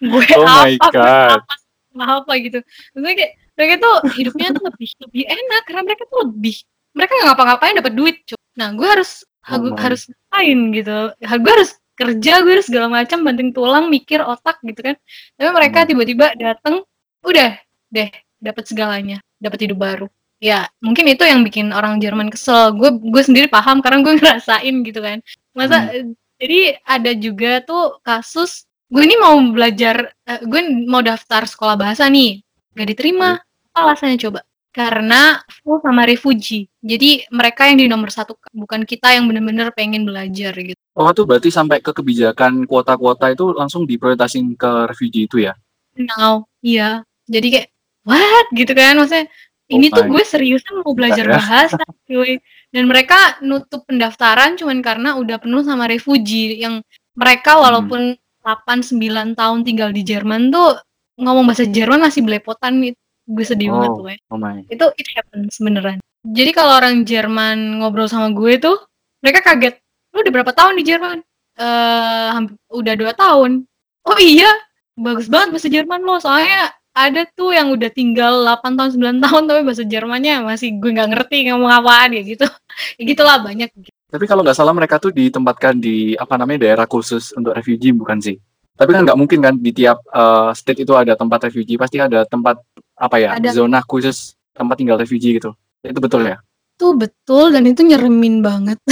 [0.01, 1.37] gue Oh my apa gue God.
[1.37, 1.55] apa
[1.95, 2.59] apa, apa gitu
[2.97, 6.57] maksudnya kayak mereka tuh hidupnya tuh lebih lebih enak karena mereka tuh lebih
[6.97, 9.11] mereka nggak ngapa-ngapain dapat duit cuy nah gue harus
[9.45, 9.81] Oh gue my.
[9.85, 14.59] harus ngapain gitu Ha- gue harus kerja gue harus segala macam banting tulang mikir otak
[14.63, 14.97] gitu kan.
[15.39, 15.89] Tapi mereka Hmm.
[15.95, 16.83] tiba-tiba datang
[17.25, 17.57] udah
[17.91, 18.11] deh
[18.43, 20.07] dapat segalanya dapat hidup baru.
[20.43, 22.75] Ya mungkin itu yang bikin orang Jerman kesel.
[22.77, 25.19] Gue gue sendiri paham karena gue ngerasain gitu kan.
[25.57, 26.13] Masa Hmm.
[26.43, 32.05] jadi ada juga tuh kasus gue ini mau belajar eh, gue mau daftar sekolah bahasa
[32.11, 32.43] nih
[32.75, 33.39] gak diterima.
[33.75, 34.43] Apa alasannya coba
[34.75, 40.03] karena full sama refugee jadi mereka yang di nomor satu bukan kita yang bener-bener pengen
[40.03, 45.43] belajar gitu Oh, itu berarti sampai ke kebijakan kuota-kuota itu langsung diprioritasin ke refugee itu
[45.43, 45.55] ya?
[45.95, 47.69] now iya jadi kayak
[48.03, 49.31] what gitu kan maksudnya
[49.71, 50.11] ini Oh tuh my.
[50.11, 51.39] gue seriusan mau belajar ya.
[51.39, 56.83] bahasa cuy dan mereka nutup pendaftaran cuman karena udah penuh sama refugee yang
[57.15, 57.63] mereka Hmm.
[57.63, 58.03] walaupun
[58.43, 60.77] 8-9 tahun tinggal di Jerman tuh
[61.17, 64.17] ngomong bahasa Jerman masih belepotan itu gue sedih banget Oh, tuh ya.
[64.29, 64.61] oh my.
[64.67, 65.99] itu it happens beneran.
[66.23, 68.77] Jadi kalau orang Jerman ngobrol sama gue tuh
[69.21, 69.81] mereka kaget.
[70.11, 71.19] Lu udah berapa tahun di Jerman?
[71.55, 73.65] Eh hamp- udah dua tahun.
[74.05, 74.49] Oh iya
[74.95, 76.17] bagus banget bahasa Jerman lo.
[76.19, 80.91] Soalnya ada tuh yang udah tinggal 8 tahun 9 tahun tapi bahasa Jermannya masih gue
[80.95, 82.47] nggak ngerti ngomong apaan ya gitu.
[82.99, 83.71] Ya gitulah banyak.
[84.07, 88.19] Tapi kalau nggak salah mereka tuh ditempatkan di apa namanya daerah khusus untuk refugee bukan
[88.19, 88.39] sih?
[88.75, 92.23] Tapi kan nggak mungkin kan di tiap uh, state itu ada tempat refugee, pasti ada
[92.23, 92.59] tempat
[92.95, 93.51] apa ya Ada.
[93.53, 95.51] zona khusus tempat tinggal refugee gitu.
[95.83, 96.39] Itu betul ya?
[96.75, 98.83] tuh betul dan itu nyeremin banget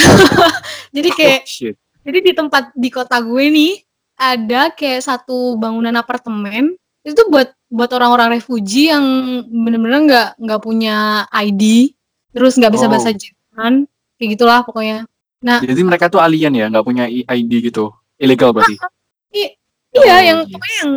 [0.94, 1.74] jadi kayak Oh, shit.
[2.06, 3.74] jadi di tempat di kota gue nih
[4.14, 9.02] ada kayak satu bangunan apartemen itu buat buat orang-orang refugee yang
[9.50, 11.90] bener-bener nggak nggak punya ID
[12.30, 12.90] terus nggak bisa Oh.
[12.94, 15.02] bahasa Jerman kayak gitulah pokoknya
[15.42, 18.78] Jadi mereka tuh alien ya, nggak punya ID gitu, ilegal berarti.
[19.34, 19.50] iya
[19.90, 20.54] Oh, yang yes.
[20.54, 20.90] pokoknya yang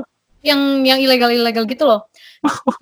[0.46, 2.06] yang yang ilegal ilegal gitu loh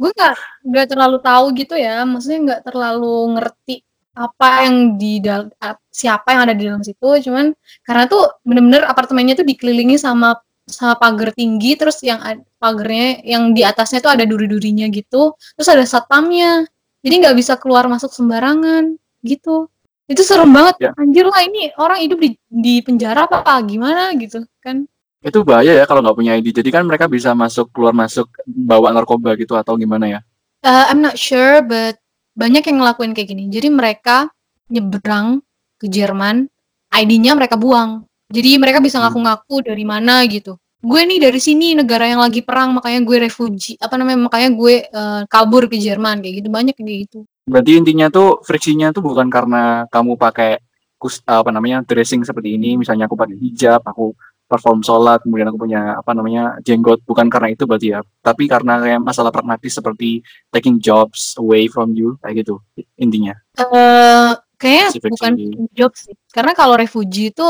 [0.02, 0.34] gue nggak
[0.68, 2.04] nggak terlalu tahu gitu ya.
[2.04, 3.76] Maksudnya nggak terlalu ngerti
[4.14, 5.50] apa yang di dalam
[5.90, 7.10] siapa yang ada di dalam situ.
[7.30, 12.24] Cuman karena tuh bener-bener apartemennya tuh dikelilingi sama sama pagar tinggi terus yang
[12.56, 15.36] pagarnya yang di atasnya tuh ada duri-durinya gitu.
[15.58, 16.64] Terus ada satpamnya.
[17.04, 18.96] Jadi nggak bisa keluar masuk sembarangan
[19.26, 19.68] gitu.
[20.08, 20.76] Itu serem banget.
[20.84, 20.92] Ya.
[21.00, 24.88] anjir lah ini orang hidup di di penjara apa gimana gitu kan
[25.24, 26.52] Itu bahaya ya kalau nggak punya ID.
[26.52, 30.20] Jadi kan mereka bisa masuk keluar masuk bawa narkoba gitu atau gimana ya?
[30.64, 31.96] Uh, I'm not sure, but
[32.36, 33.48] banyak yang ngelakuin kayak gini.
[33.48, 34.28] Jadi mereka
[34.68, 35.40] nyebrang
[35.80, 36.48] ke Jerman,
[36.92, 38.04] ID-nya mereka buang.
[38.28, 39.08] Jadi mereka bisa Hmm.
[39.08, 40.60] ngaku-ngaku dari mana gitu.
[40.84, 43.80] Gue nih dari sini negara yang lagi perang, makanya gue refugee.
[43.80, 44.28] Apa namanya?
[44.28, 46.50] Makanya gue uh, kabur ke Jerman kayak gitu.
[46.52, 47.20] Banyak kayak gitu.
[47.48, 50.60] Berarti intinya tuh friksinya tuh bukan karena kamu pakai
[51.00, 54.16] kus, apa namanya dressing seperti ini, misalnya aku pakai hijab, aku
[54.54, 58.78] perform sholat, kemudian aku punya apa namanya jenggot, bukan karena itu berarti ya, tapi karena
[58.78, 60.22] kayak masalah pragmatis seperti
[60.54, 62.62] taking jobs away from you kayak gitu
[63.02, 63.34] intinya.
[63.58, 65.74] Eh kayaknya Si bukan refugee.
[65.74, 66.14] job sih.
[66.30, 67.48] Karena kalau refugee itu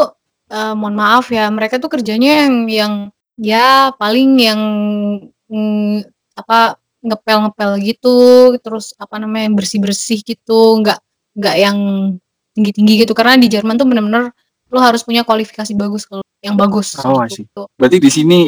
[0.48, 2.94] eh, mohon maaf ya, mereka tuh kerjanya yang yang
[3.36, 4.62] ya paling yang
[5.52, 6.08] mm,
[6.40, 8.16] apa ngepel-ngepel gitu,
[8.64, 11.04] terus apa namanya bersih-bersih gitu, nggak
[11.36, 11.78] nggak yang
[12.56, 13.12] tinggi-tinggi gitu.
[13.12, 14.32] Karena di Jerman tuh bener-bener
[14.74, 17.70] lo harus punya kualifikasi bagus kalau yang bagus Oh, gitu.
[17.78, 18.40] Berarti di sini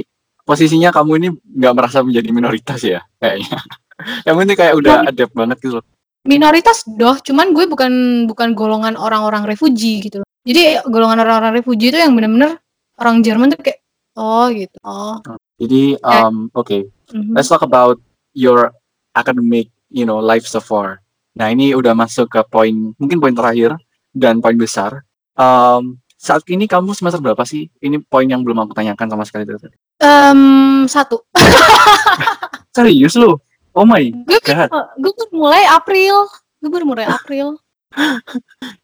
[0.41, 3.61] posisinya kamu ini nggak merasa menjadi minoritas ya kayaknya.
[4.27, 5.87] Yang penting kayak udah adapt banget gitu loh.
[6.25, 10.29] minoritas doh cuman gue bukan bukan golongan orang-orang refugee gitu loh.
[10.41, 12.57] jadi golongan orang-orang refugee itu yang bener-bener
[12.97, 13.85] orang Jerman tuh kayak
[14.17, 15.21] oh gitu oh
[15.55, 17.31] Jadi um, oke, mhm.
[17.31, 17.95] let's talk about
[18.35, 18.75] your
[19.15, 20.99] academic, you know, life so far.
[21.39, 23.79] Nah ini udah masuk ke poin, mungkin poin terakhir
[24.11, 25.07] dan poin besar.
[25.39, 27.69] Um, saat ini kamu semester berapa sih?
[27.77, 29.77] Ini poin yang belum aku tanyakan sama sekali dari tadi.
[30.01, 30.41] Em,
[30.85, 31.21] satu
[32.75, 33.37] Serius lu?
[33.71, 34.71] Oh my gue god.
[34.95, 36.25] gue baru mulai April
[36.57, 37.59] gue baru mulai April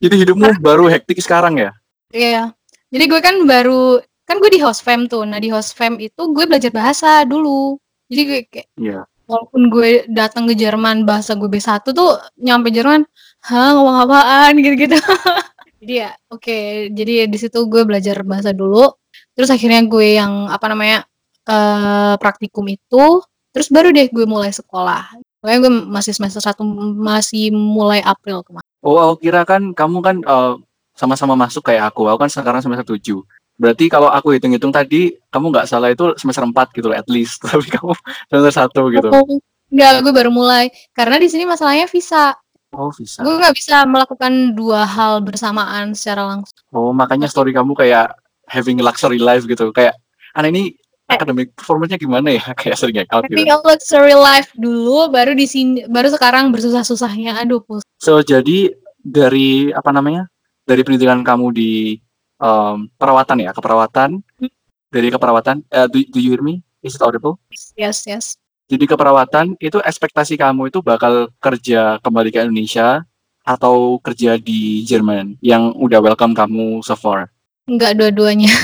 [0.04, 1.71] Jadi hidupmu baru hektik sekarang ya?
[2.12, 2.51] iya
[2.88, 6.19] jadi gue kan baru kan gue di host fam tuh nah di host fam itu
[6.30, 9.08] gue belajar bahasa dulu jadi gue kayak Iya.
[9.25, 13.08] walaupun gue datang ke Jerman bahasa gue B1 tuh nyampe Jerman
[13.41, 14.99] hah ngomong apaan gitu-gitu
[15.82, 16.58] jadi ya oke
[16.94, 18.94] jadi di situ gue belajar bahasa dulu
[19.34, 21.04] terus akhirnya gue yang apa namanya
[21.50, 23.20] eh praktikum itu
[23.52, 26.62] terus baru deh gue mulai sekolah Pokoknya gue masih semester satu
[27.02, 30.58] masih mulai April kemarin Oh, aku kira kan kamu kan uh,
[30.98, 32.10] sama-sama masuk kayak aku.
[32.10, 33.22] Aku kan sekarang semester 7.
[33.62, 37.41] Berarti kalau aku hitung-hitung tadi, kamu nggak salah itu semester 4 gitu loh, at least.
[37.46, 37.94] Tapi kamu
[38.34, 39.08] semester 1 gitu.
[39.13, 39.26] Oh,
[39.70, 42.36] enggak gue baru mulai karena di sini masalahnya visa
[42.72, 43.20] Oh, bisa.
[43.20, 48.16] gue nggak bisa melakukan dua hal bersamaan secara langsung Oh, makanya story kamu kayak
[48.48, 49.72] having luxury life gitu.
[49.76, 50.00] Kayak,
[50.32, 50.64] aneh ini
[51.08, 52.44] academic performance-nya gimana ya?
[52.60, 53.44] Kayak sering hangout gitu.
[53.44, 57.36] kalau luxury life dulu, baru di sini, baru sekarang bersusah-susahnya.
[57.44, 57.84] Aduh, pus.
[58.00, 58.72] So, jadi
[59.04, 60.32] dari, apa namanya,
[60.64, 62.00] dari pendidikan kamu di
[62.40, 64.52] um, perawatan ya, keperawatan, Hmm.
[64.88, 66.64] dari keperawatan, eh, do, do you hear me?
[66.80, 67.36] Is it audible?
[67.76, 68.40] Yes, yes.
[68.72, 73.04] Jadi keperawatan itu ekspektasi kamu itu bakal kerja kembali ke Indonesia
[73.44, 77.28] atau kerja di Jerman yang udah welcome kamu so far.
[77.68, 78.48] Enggak dua-duanya.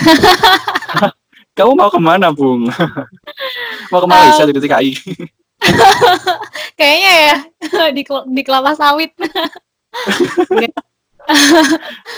[1.57, 2.69] Kamu mau ke mana, Bung?
[3.91, 4.91] mau ke Malaysia di TKI?
[6.77, 7.37] Kayaknya ya
[7.89, 9.09] di di kelapa sawit.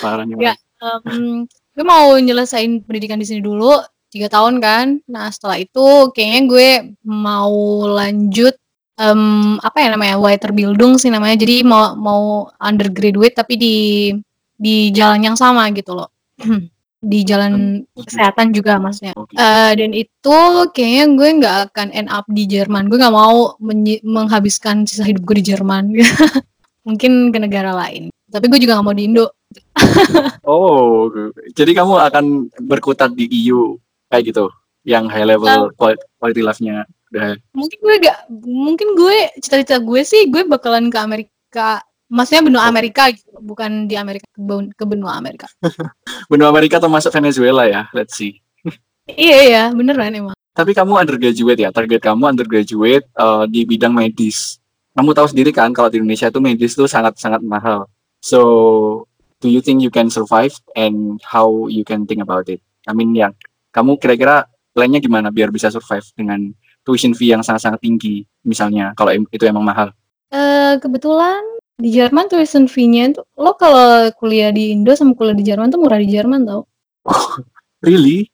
[0.04, 0.36] Parah nih.
[0.44, 0.54] Ya.
[0.84, 5.00] Em, gue mau nyelesain pendidikan di sini dulu tiga tahun kan.
[5.06, 6.70] Nah setelah itu kayaknya gue
[7.06, 8.58] mau lanjut
[9.00, 11.38] em, apa ya namanya Weiterbildung sih namanya.
[11.40, 13.78] Jadi mau mau undergraduate tapi di
[14.60, 16.10] di jalan yang sama gitu loh.
[17.00, 19.16] di jalan kesehatan juga maksudnya.
[19.16, 20.38] Eh, dan itu
[20.76, 22.92] kayaknya gue nggak akan end up di Jerman.
[22.92, 23.56] Gue nggak mau
[24.04, 25.96] menghabiskan sisa hidup gue di Jerman.
[26.88, 28.12] Mungkin ke negara lain.
[28.30, 29.26] Tapi gue juga nggak mau di Indo.
[30.50, 31.06] Oh,
[31.54, 32.26] jadi kamu akan
[32.66, 33.78] berkutat di EU
[34.10, 34.46] kayak gitu.
[34.88, 37.36] yang high level quali- quality life-nya udah.
[37.52, 38.18] Mungkin gue gak
[38.48, 42.64] mungkin gue cita-cita gue sih gue bakalan ke Amerika maksudnya benua.
[42.66, 45.46] Amerika gitu bukan di Amerika ke, ben- ke benua Amerika.
[46.32, 48.40] Benua Amerika termasuk Venezuela ya let's see.
[49.10, 50.38] Iya iya beneran emang.
[50.56, 54.58] Tapi kamu undergraduate ya target kamu undergraduate uh, di bidang medis.
[54.96, 57.86] Kamu tahu sendiri kan kalau di Indonesia itu medis itu sangat sangat mahal.
[58.24, 58.40] So
[59.44, 62.64] do you think you can survive and how you can think about it?
[62.88, 63.34] I mean ya
[63.80, 64.44] kamu kira-kira
[64.76, 66.52] plannya gimana biar bisa survive dengan
[66.84, 69.96] tuition fee yang sangat-sangat tinggi misalnya kalau itu emang mahal?
[70.30, 71.40] Eh kebetulan
[71.80, 75.80] di Jerman tuition fee-nya tuh lo kalau kuliah di Indo sama kuliah di Jerman tuh
[75.80, 76.68] murah di Jerman tau.
[77.88, 78.28] Really?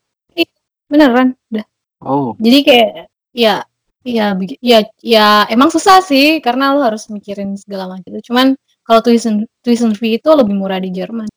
[0.89, 1.65] Beneran udah.
[2.01, 2.33] Oh.
[2.41, 2.89] Jadi kayak
[3.29, 3.61] ya
[4.05, 8.33] ya ya ya emang susah sih karena lo harus mikirin segala macam itu.
[8.33, 11.29] Cuman kalau tuition tuition fee itu lebih murah di Jerman.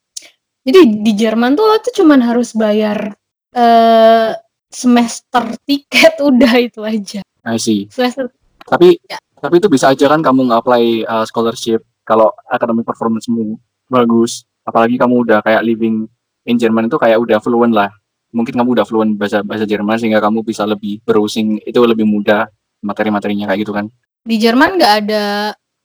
[0.64, 3.16] Jadi di Jerman tuh lo tuh cuman harus bayar
[3.58, 4.30] eh
[4.70, 7.20] semester tiket udah itu aja.
[7.42, 7.90] I see.
[7.90, 8.30] Semester
[8.68, 9.16] tapi Ya.
[9.40, 13.56] tapi itu bisa aja kan kamu nge-apply uh, scholarship kalau academic performance-mu
[13.88, 14.44] bagus.
[14.68, 16.04] Apalagi kamu udah kayak living
[16.44, 17.88] in Jerman itu kayak udah fluent lah.
[18.28, 22.44] Mungkin kamu udah fluent bahasa bahasa Jerman sehingga kamu bisa lebih browsing itu lebih mudah
[22.84, 23.88] materi-materinya kayak gitu kan?
[24.20, 25.24] Di Jerman nggak ada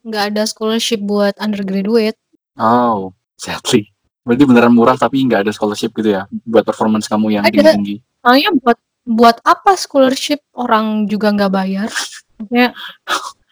[0.03, 2.19] nggak ada scholarship buat undergraduate.
[2.59, 3.92] Oh sadly
[4.23, 7.51] berarti beneran murah tapi nggak ada scholarship gitu ya buat performance kamu yang Ada.
[7.51, 11.89] tinggi-tinggi soalnya buat buat apa scholarship orang juga nggak bayar
[12.39, 12.71] maksudnya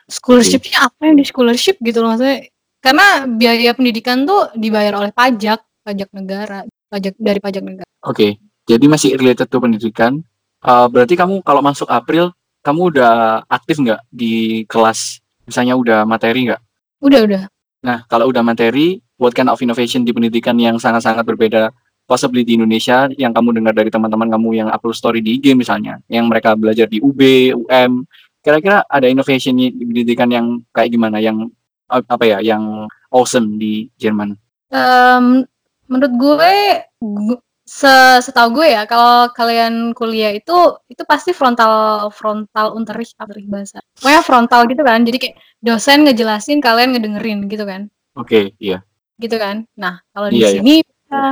[0.07, 2.47] scholarshipnya apa yang di scholarship gitu loh maksudnya
[2.81, 8.81] karena biaya pendidikan tuh dibayar oleh pajak pajak negara pajak dari pajak negara Oke, jadi
[8.89, 10.25] masih related to pendidikan.
[10.65, 12.33] Uh, berarti kamu kalau masuk April,
[12.65, 15.21] kamu udah aktif nggak di kelas?
[15.45, 16.61] Misalnya udah materi nggak?
[17.01, 17.43] udah udah
[17.81, 21.69] Nah, kalau udah materi, what kind of innovation di pendidikan yang sangat-sangat berbeda,
[22.09, 26.01] possibly di Indonesia, yang kamu dengar dari teman-teman kamu yang upload story di IG misalnya,
[26.09, 28.09] yang mereka belajar di UB, UM,
[28.41, 31.53] kira-kira ada innovation di pendidikan yang kayak gimana, yang
[31.85, 34.33] apa ya, yang awesome di Jerman?
[34.73, 35.45] Em,
[35.85, 36.53] menurut gue,
[36.97, 40.51] gu- se setahu gue ya kalau kalian kuliah itu
[40.91, 46.59] itu pasti frontal frontal unterricht sih bahasa pokoknya frontal gitu kan jadi kayak dosen ngejelasin
[46.59, 48.83] kalian ngedengerin gitu kan Oke, iya.
[49.21, 49.63] Gitu kan.
[49.77, 50.53] Nah, kalau di Iya, iya.
[50.57, 51.23] sini kita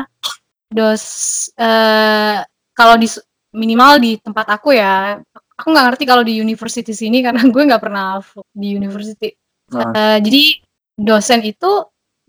[0.69, 1.04] dos
[1.58, 2.38] eh
[2.71, 3.10] kalau di
[3.52, 5.17] minimal di tempat aku ya,
[5.58, 8.21] aku nggak ngerti kalau di university sini karena gue nggak pernah
[8.54, 9.34] di university.
[9.73, 9.89] Ah.
[9.93, 10.41] Eh, jadi
[10.95, 11.71] dosen itu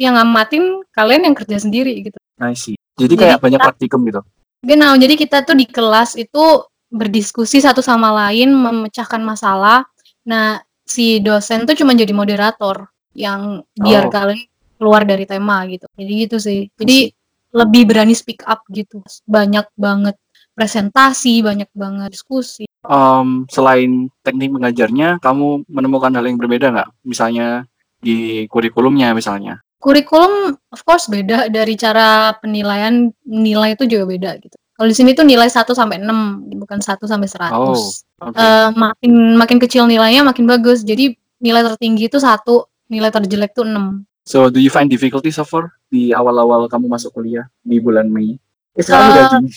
[0.01, 2.16] yang ngamatin kalian yang kerja sendiri gitu.
[2.40, 2.77] I see.
[2.96, 4.20] Jadi Jadi kayak banyak kita- praktikum gitu.
[4.61, 6.44] Genau, jadi kita tuh di kelas itu
[6.92, 9.88] berdiskusi satu sama lain, memecahkan masalah.
[10.29, 12.85] Nah, si dosen tuh cuma jadi moderator
[13.16, 14.12] yang biar Oh.
[14.12, 14.44] kalian
[14.81, 15.85] keluar dari tema gitu.
[15.93, 16.73] Jadi gitu sih.
[16.81, 17.12] Jadi
[17.53, 19.05] lebih berani speak up gitu.
[19.29, 20.16] Banyak banget
[20.57, 22.64] presentasi, banyak banget diskusi.
[22.81, 26.88] Em, selain teknik mengajarnya, kamu menemukan hal yang berbeda nggak?
[27.05, 27.69] Misalnya
[28.01, 29.61] di kurikulumnya misalnya.
[29.81, 34.57] Kurikulum of course beda dari cara penilaian nilai itu juga beda gitu.
[34.81, 37.53] Kalau di sini tuh nilai 1 sampai 6, bukan 1 sampai 100.
[37.53, 37.77] Oh,
[38.25, 38.33] oke.
[38.33, 40.81] Eh, makin makin kecil nilainya makin bagus.
[40.81, 44.09] Jadi nilai tertinggi itu satu, nilai terjelek tuh 6.
[44.25, 48.37] So, do you find difficulty so far di awal-awal kamu masuk kuliah di bulan Mei?
[48.77, 49.51] Eh, sekarang udah Juni.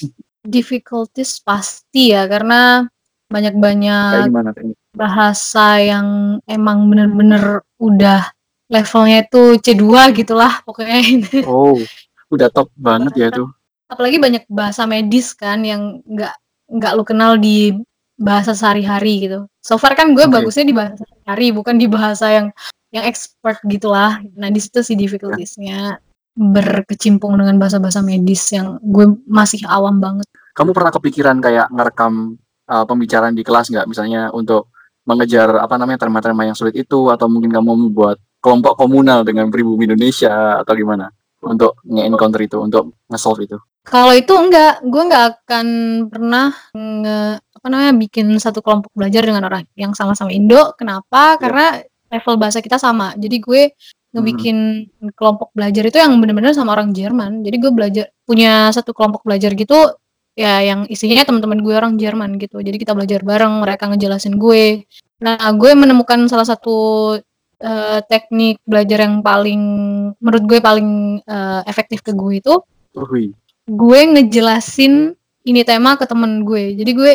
[0.43, 2.83] Difficulties pasti ya karena
[3.31, 4.29] banyak-banyak
[4.93, 8.29] bahasa yang emang bener-bener udah
[8.69, 9.85] levelnya itu C2
[10.17, 10.99] gitulah pokoknya.
[11.49, 11.79] Oh,
[12.33, 13.49] udah top banget ya tuh.
[13.87, 16.33] Apalagi banyak bahasa medis kan yang nggak
[16.73, 17.77] nggak lu kenal di
[18.17, 19.45] bahasa sehari-hari gitu.
[19.61, 20.33] So far kan gue Oke.
[20.33, 22.47] bagusnya di bahasa sehari-hari bukan di bahasa yang
[22.93, 24.21] yang expert gitulah.
[24.37, 25.97] Nah di situ sih difficultiesnya
[26.33, 30.29] berkecimpung dengan bahasa-bahasa medis yang gue masih awam banget.
[30.53, 32.37] Kamu pernah kepikiran kayak ngerekam
[32.69, 33.89] uh, pembicaraan di kelas nggak?
[33.89, 34.69] Misalnya untuk
[35.03, 39.89] mengejar apa namanya terma-terma yang sulit itu atau mungkin kamu membuat kelompok komunal dengan pribumi
[39.89, 41.11] Indonesia atau gimana
[41.43, 43.57] untuk nge-encounter itu, untuk nge-solve itu.
[43.83, 45.67] Kalau itu enggak, gue nggak akan
[46.07, 50.71] pernah nge, apa namanya bikin satu kelompok belajar dengan orang yang sama-sama Indo.
[50.79, 51.35] Kenapa?
[51.35, 51.39] Iya.
[51.43, 51.65] Karena
[52.13, 53.17] level bahasa kita sama.
[53.17, 53.73] Jadi gue
[54.13, 54.85] ngebikin
[55.17, 57.41] kelompok belajar itu yang bener-bener sama orang Jerman.
[57.41, 59.97] Jadi gue belajar punya satu kelompok belajar gitu
[60.37, 62.61] ya yang isinya teman-teman gue orang Jerman gitu.
[62.61, 64.85] Jadi kita belajar bareng, mereka ngejelasin gue.
[65.25, 66.77] Nah, gue menemukan salah satu
[67.63, 69.61] eh, teknik belajar yang paling
[70.19, 70.89] menurut gue paling
[71.23, 72.55] eh, efektif ke gue itu
[72.93, 73.33] Wih,
[73.65, 75.15] gue ngejelasin
[75.47, 77.11] ini tema ke temen gue jadi gue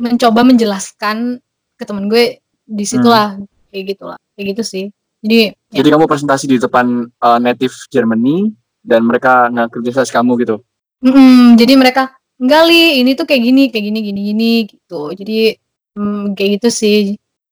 [0.00, 1.38] mencoba menjelaskan
[1.76, 3.36] ke temen gue di situlah
[3.70, 4.84] kayak gitulah kayak gitu sih
[5.20, 10.40] jadi ya, Jadi kamu presentasi di depan uh, native Germany dan mereka nggak kerja kamu
[10.40, 10.56] gitu.
[11.04, 15.60] mm-mm, jadi mereka enggak li ini tuh kayak gini kayak gini gini gini gitu jadi
[16.00, 16.96] hmm, kayak gitu sih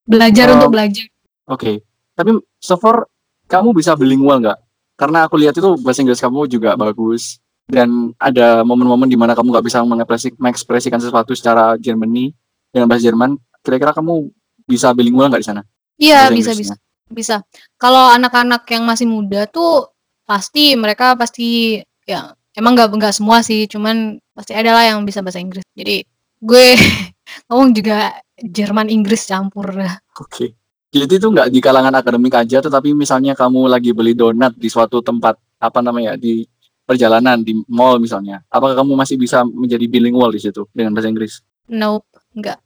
[0.09, 0.55] belajar Oh.
[0.57, 1.05] untuk belajar
[1.49, 1.81] Oke.
[2.13, 3.09] Tapi so far
[3.49, 4.59] kamu bisa bilingual nggak?
[5.01, 9.57] Karena aku lihat itu bahasa Inggris kamu juga bagus dan ada momen-momen di mana kamu
[9.57, 12.37] nggak bisa mengekspresi- mengekspresikan sesuatu secara Germany
[12.69, 13.41] dengan bahasa Jerman.
[13.65, 14.29] Kira-kira kamu
[14.69, 15.63] bisa bilingual nggak di sana?
[16.01, 16.77] Iya Bahasa bisa Inggrisnya.
[16.79, 17.37] bisa bisa
[17.81, 19.91] kalau anak-anak yang masih muda tuh
[20.29, 25.25] pasti mereka pasti ya emang nggak nggak semua sih cuman pasti ada lah yang bisa
[25.25, 26.05] bahasa Inggris jadi
[26.39, 26.67] gue
[27.49, 29.75] ngomong juga Jerman Inggris campur
[30.19, 30.55] Oke.
[30.89, 35.05] Jadi itu nggak di kalangan akademik aja, tetapi misalnya kamu lagi beli donat di suatu
[35.05, 36.49] tempat apa namanya di
[36.89, 41.45] perjalanan di mall misalnya, apakah kamu masih bisa menjadi bilingual di situ dengan bahasa Inggris?
[41.69, 42.57] nope nggak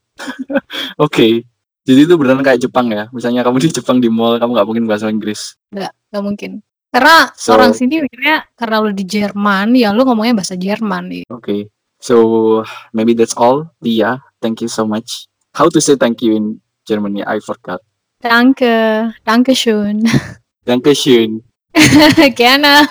[1.04, 1.51] Oke.
[1.82, 3.10] Jadi itu beneran kayak Jepang ya.
[3.10, 5.58] Misalnya kamu di Jepang di mall, kamu nggak mungkin bahasa Inggris.
[5.70, 6.52] nggak nggak mungkin
[6.92, 11.26] karena So- orang sini mikirnya karena lu di Jerman ya lu ngomongnya bahasa Jerman gitu.
[11.32, 11.72] Okay.
[11.98, 12.16] So
[12.92, 13.72] maybe that's all.
[13.78, 15.24] Dia, thank you so much.
[15.52, 16.44] How to say thank you in
[16.84, 17.24] Germany?
[17.24, 17.80] I forgot.
[18.20, 18.70] Danke,
[19.24, 20.04] danke schön.
[20.68, 21.42] Dankeschön.
[22.38, 22.86] Gerne.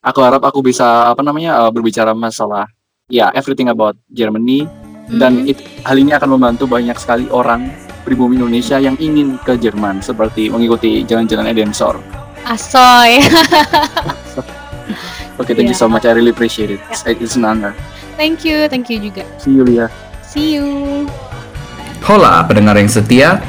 [0.00, 2.70] Aku harap aku bisa apa namanya uh, berbicara masalah
[3.10, 4.64] ya everything about Germany
[5.10, 5.50] dan Mhm.
[5.50, 7.66] it- hal ini akan membantu banyak sekali orang
[8.02, 12.00] pribumi Indonesia yang ingin ke Jerman seperti mengikuti jalan-jalan Edensor.
[12.44, 13.20] Asoy.
[15.40, 15.80] Okay, thank you Yeah.
[15.80, 16.04] so much.
[16.04, 16.80] I really appreciate it.
[17.08, 17.72] It's an honor.
[18.20, 19.24] thank you, thank you juga.
[19.40, 19.88] See you, Lia.
[20.20, 21.08] See you.
[22.04, 23.40] Hola pendengar yang setia,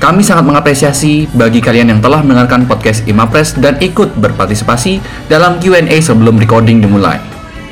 [0.00, 6.00] kami sangat mengapresiasi bagi kalian yang telah mendengarkan podcast Imapres dan ikut berpartisipasi dalam Q&A
[6.00, 7.20] sebelum recording dimulai.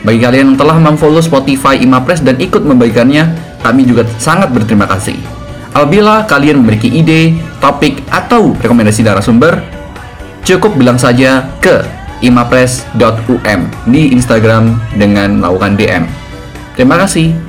[0.05, 3.33] Bagi kalian yang telah memfollow Spotify Imapres dan ikut membagikannya,
[3.65, 5.17] kami juga sangat berterima kasih.
[5.77, 9.61] Apabila kalian memiliki ide, topik, atau rekomendasi narasumber,
[10.41, 11.85] cukup bilang saja ke
[12.25, 16.09] imapres.um di Instagram dengan melakukan DM.
[16.81, 17.46] Terima kasih.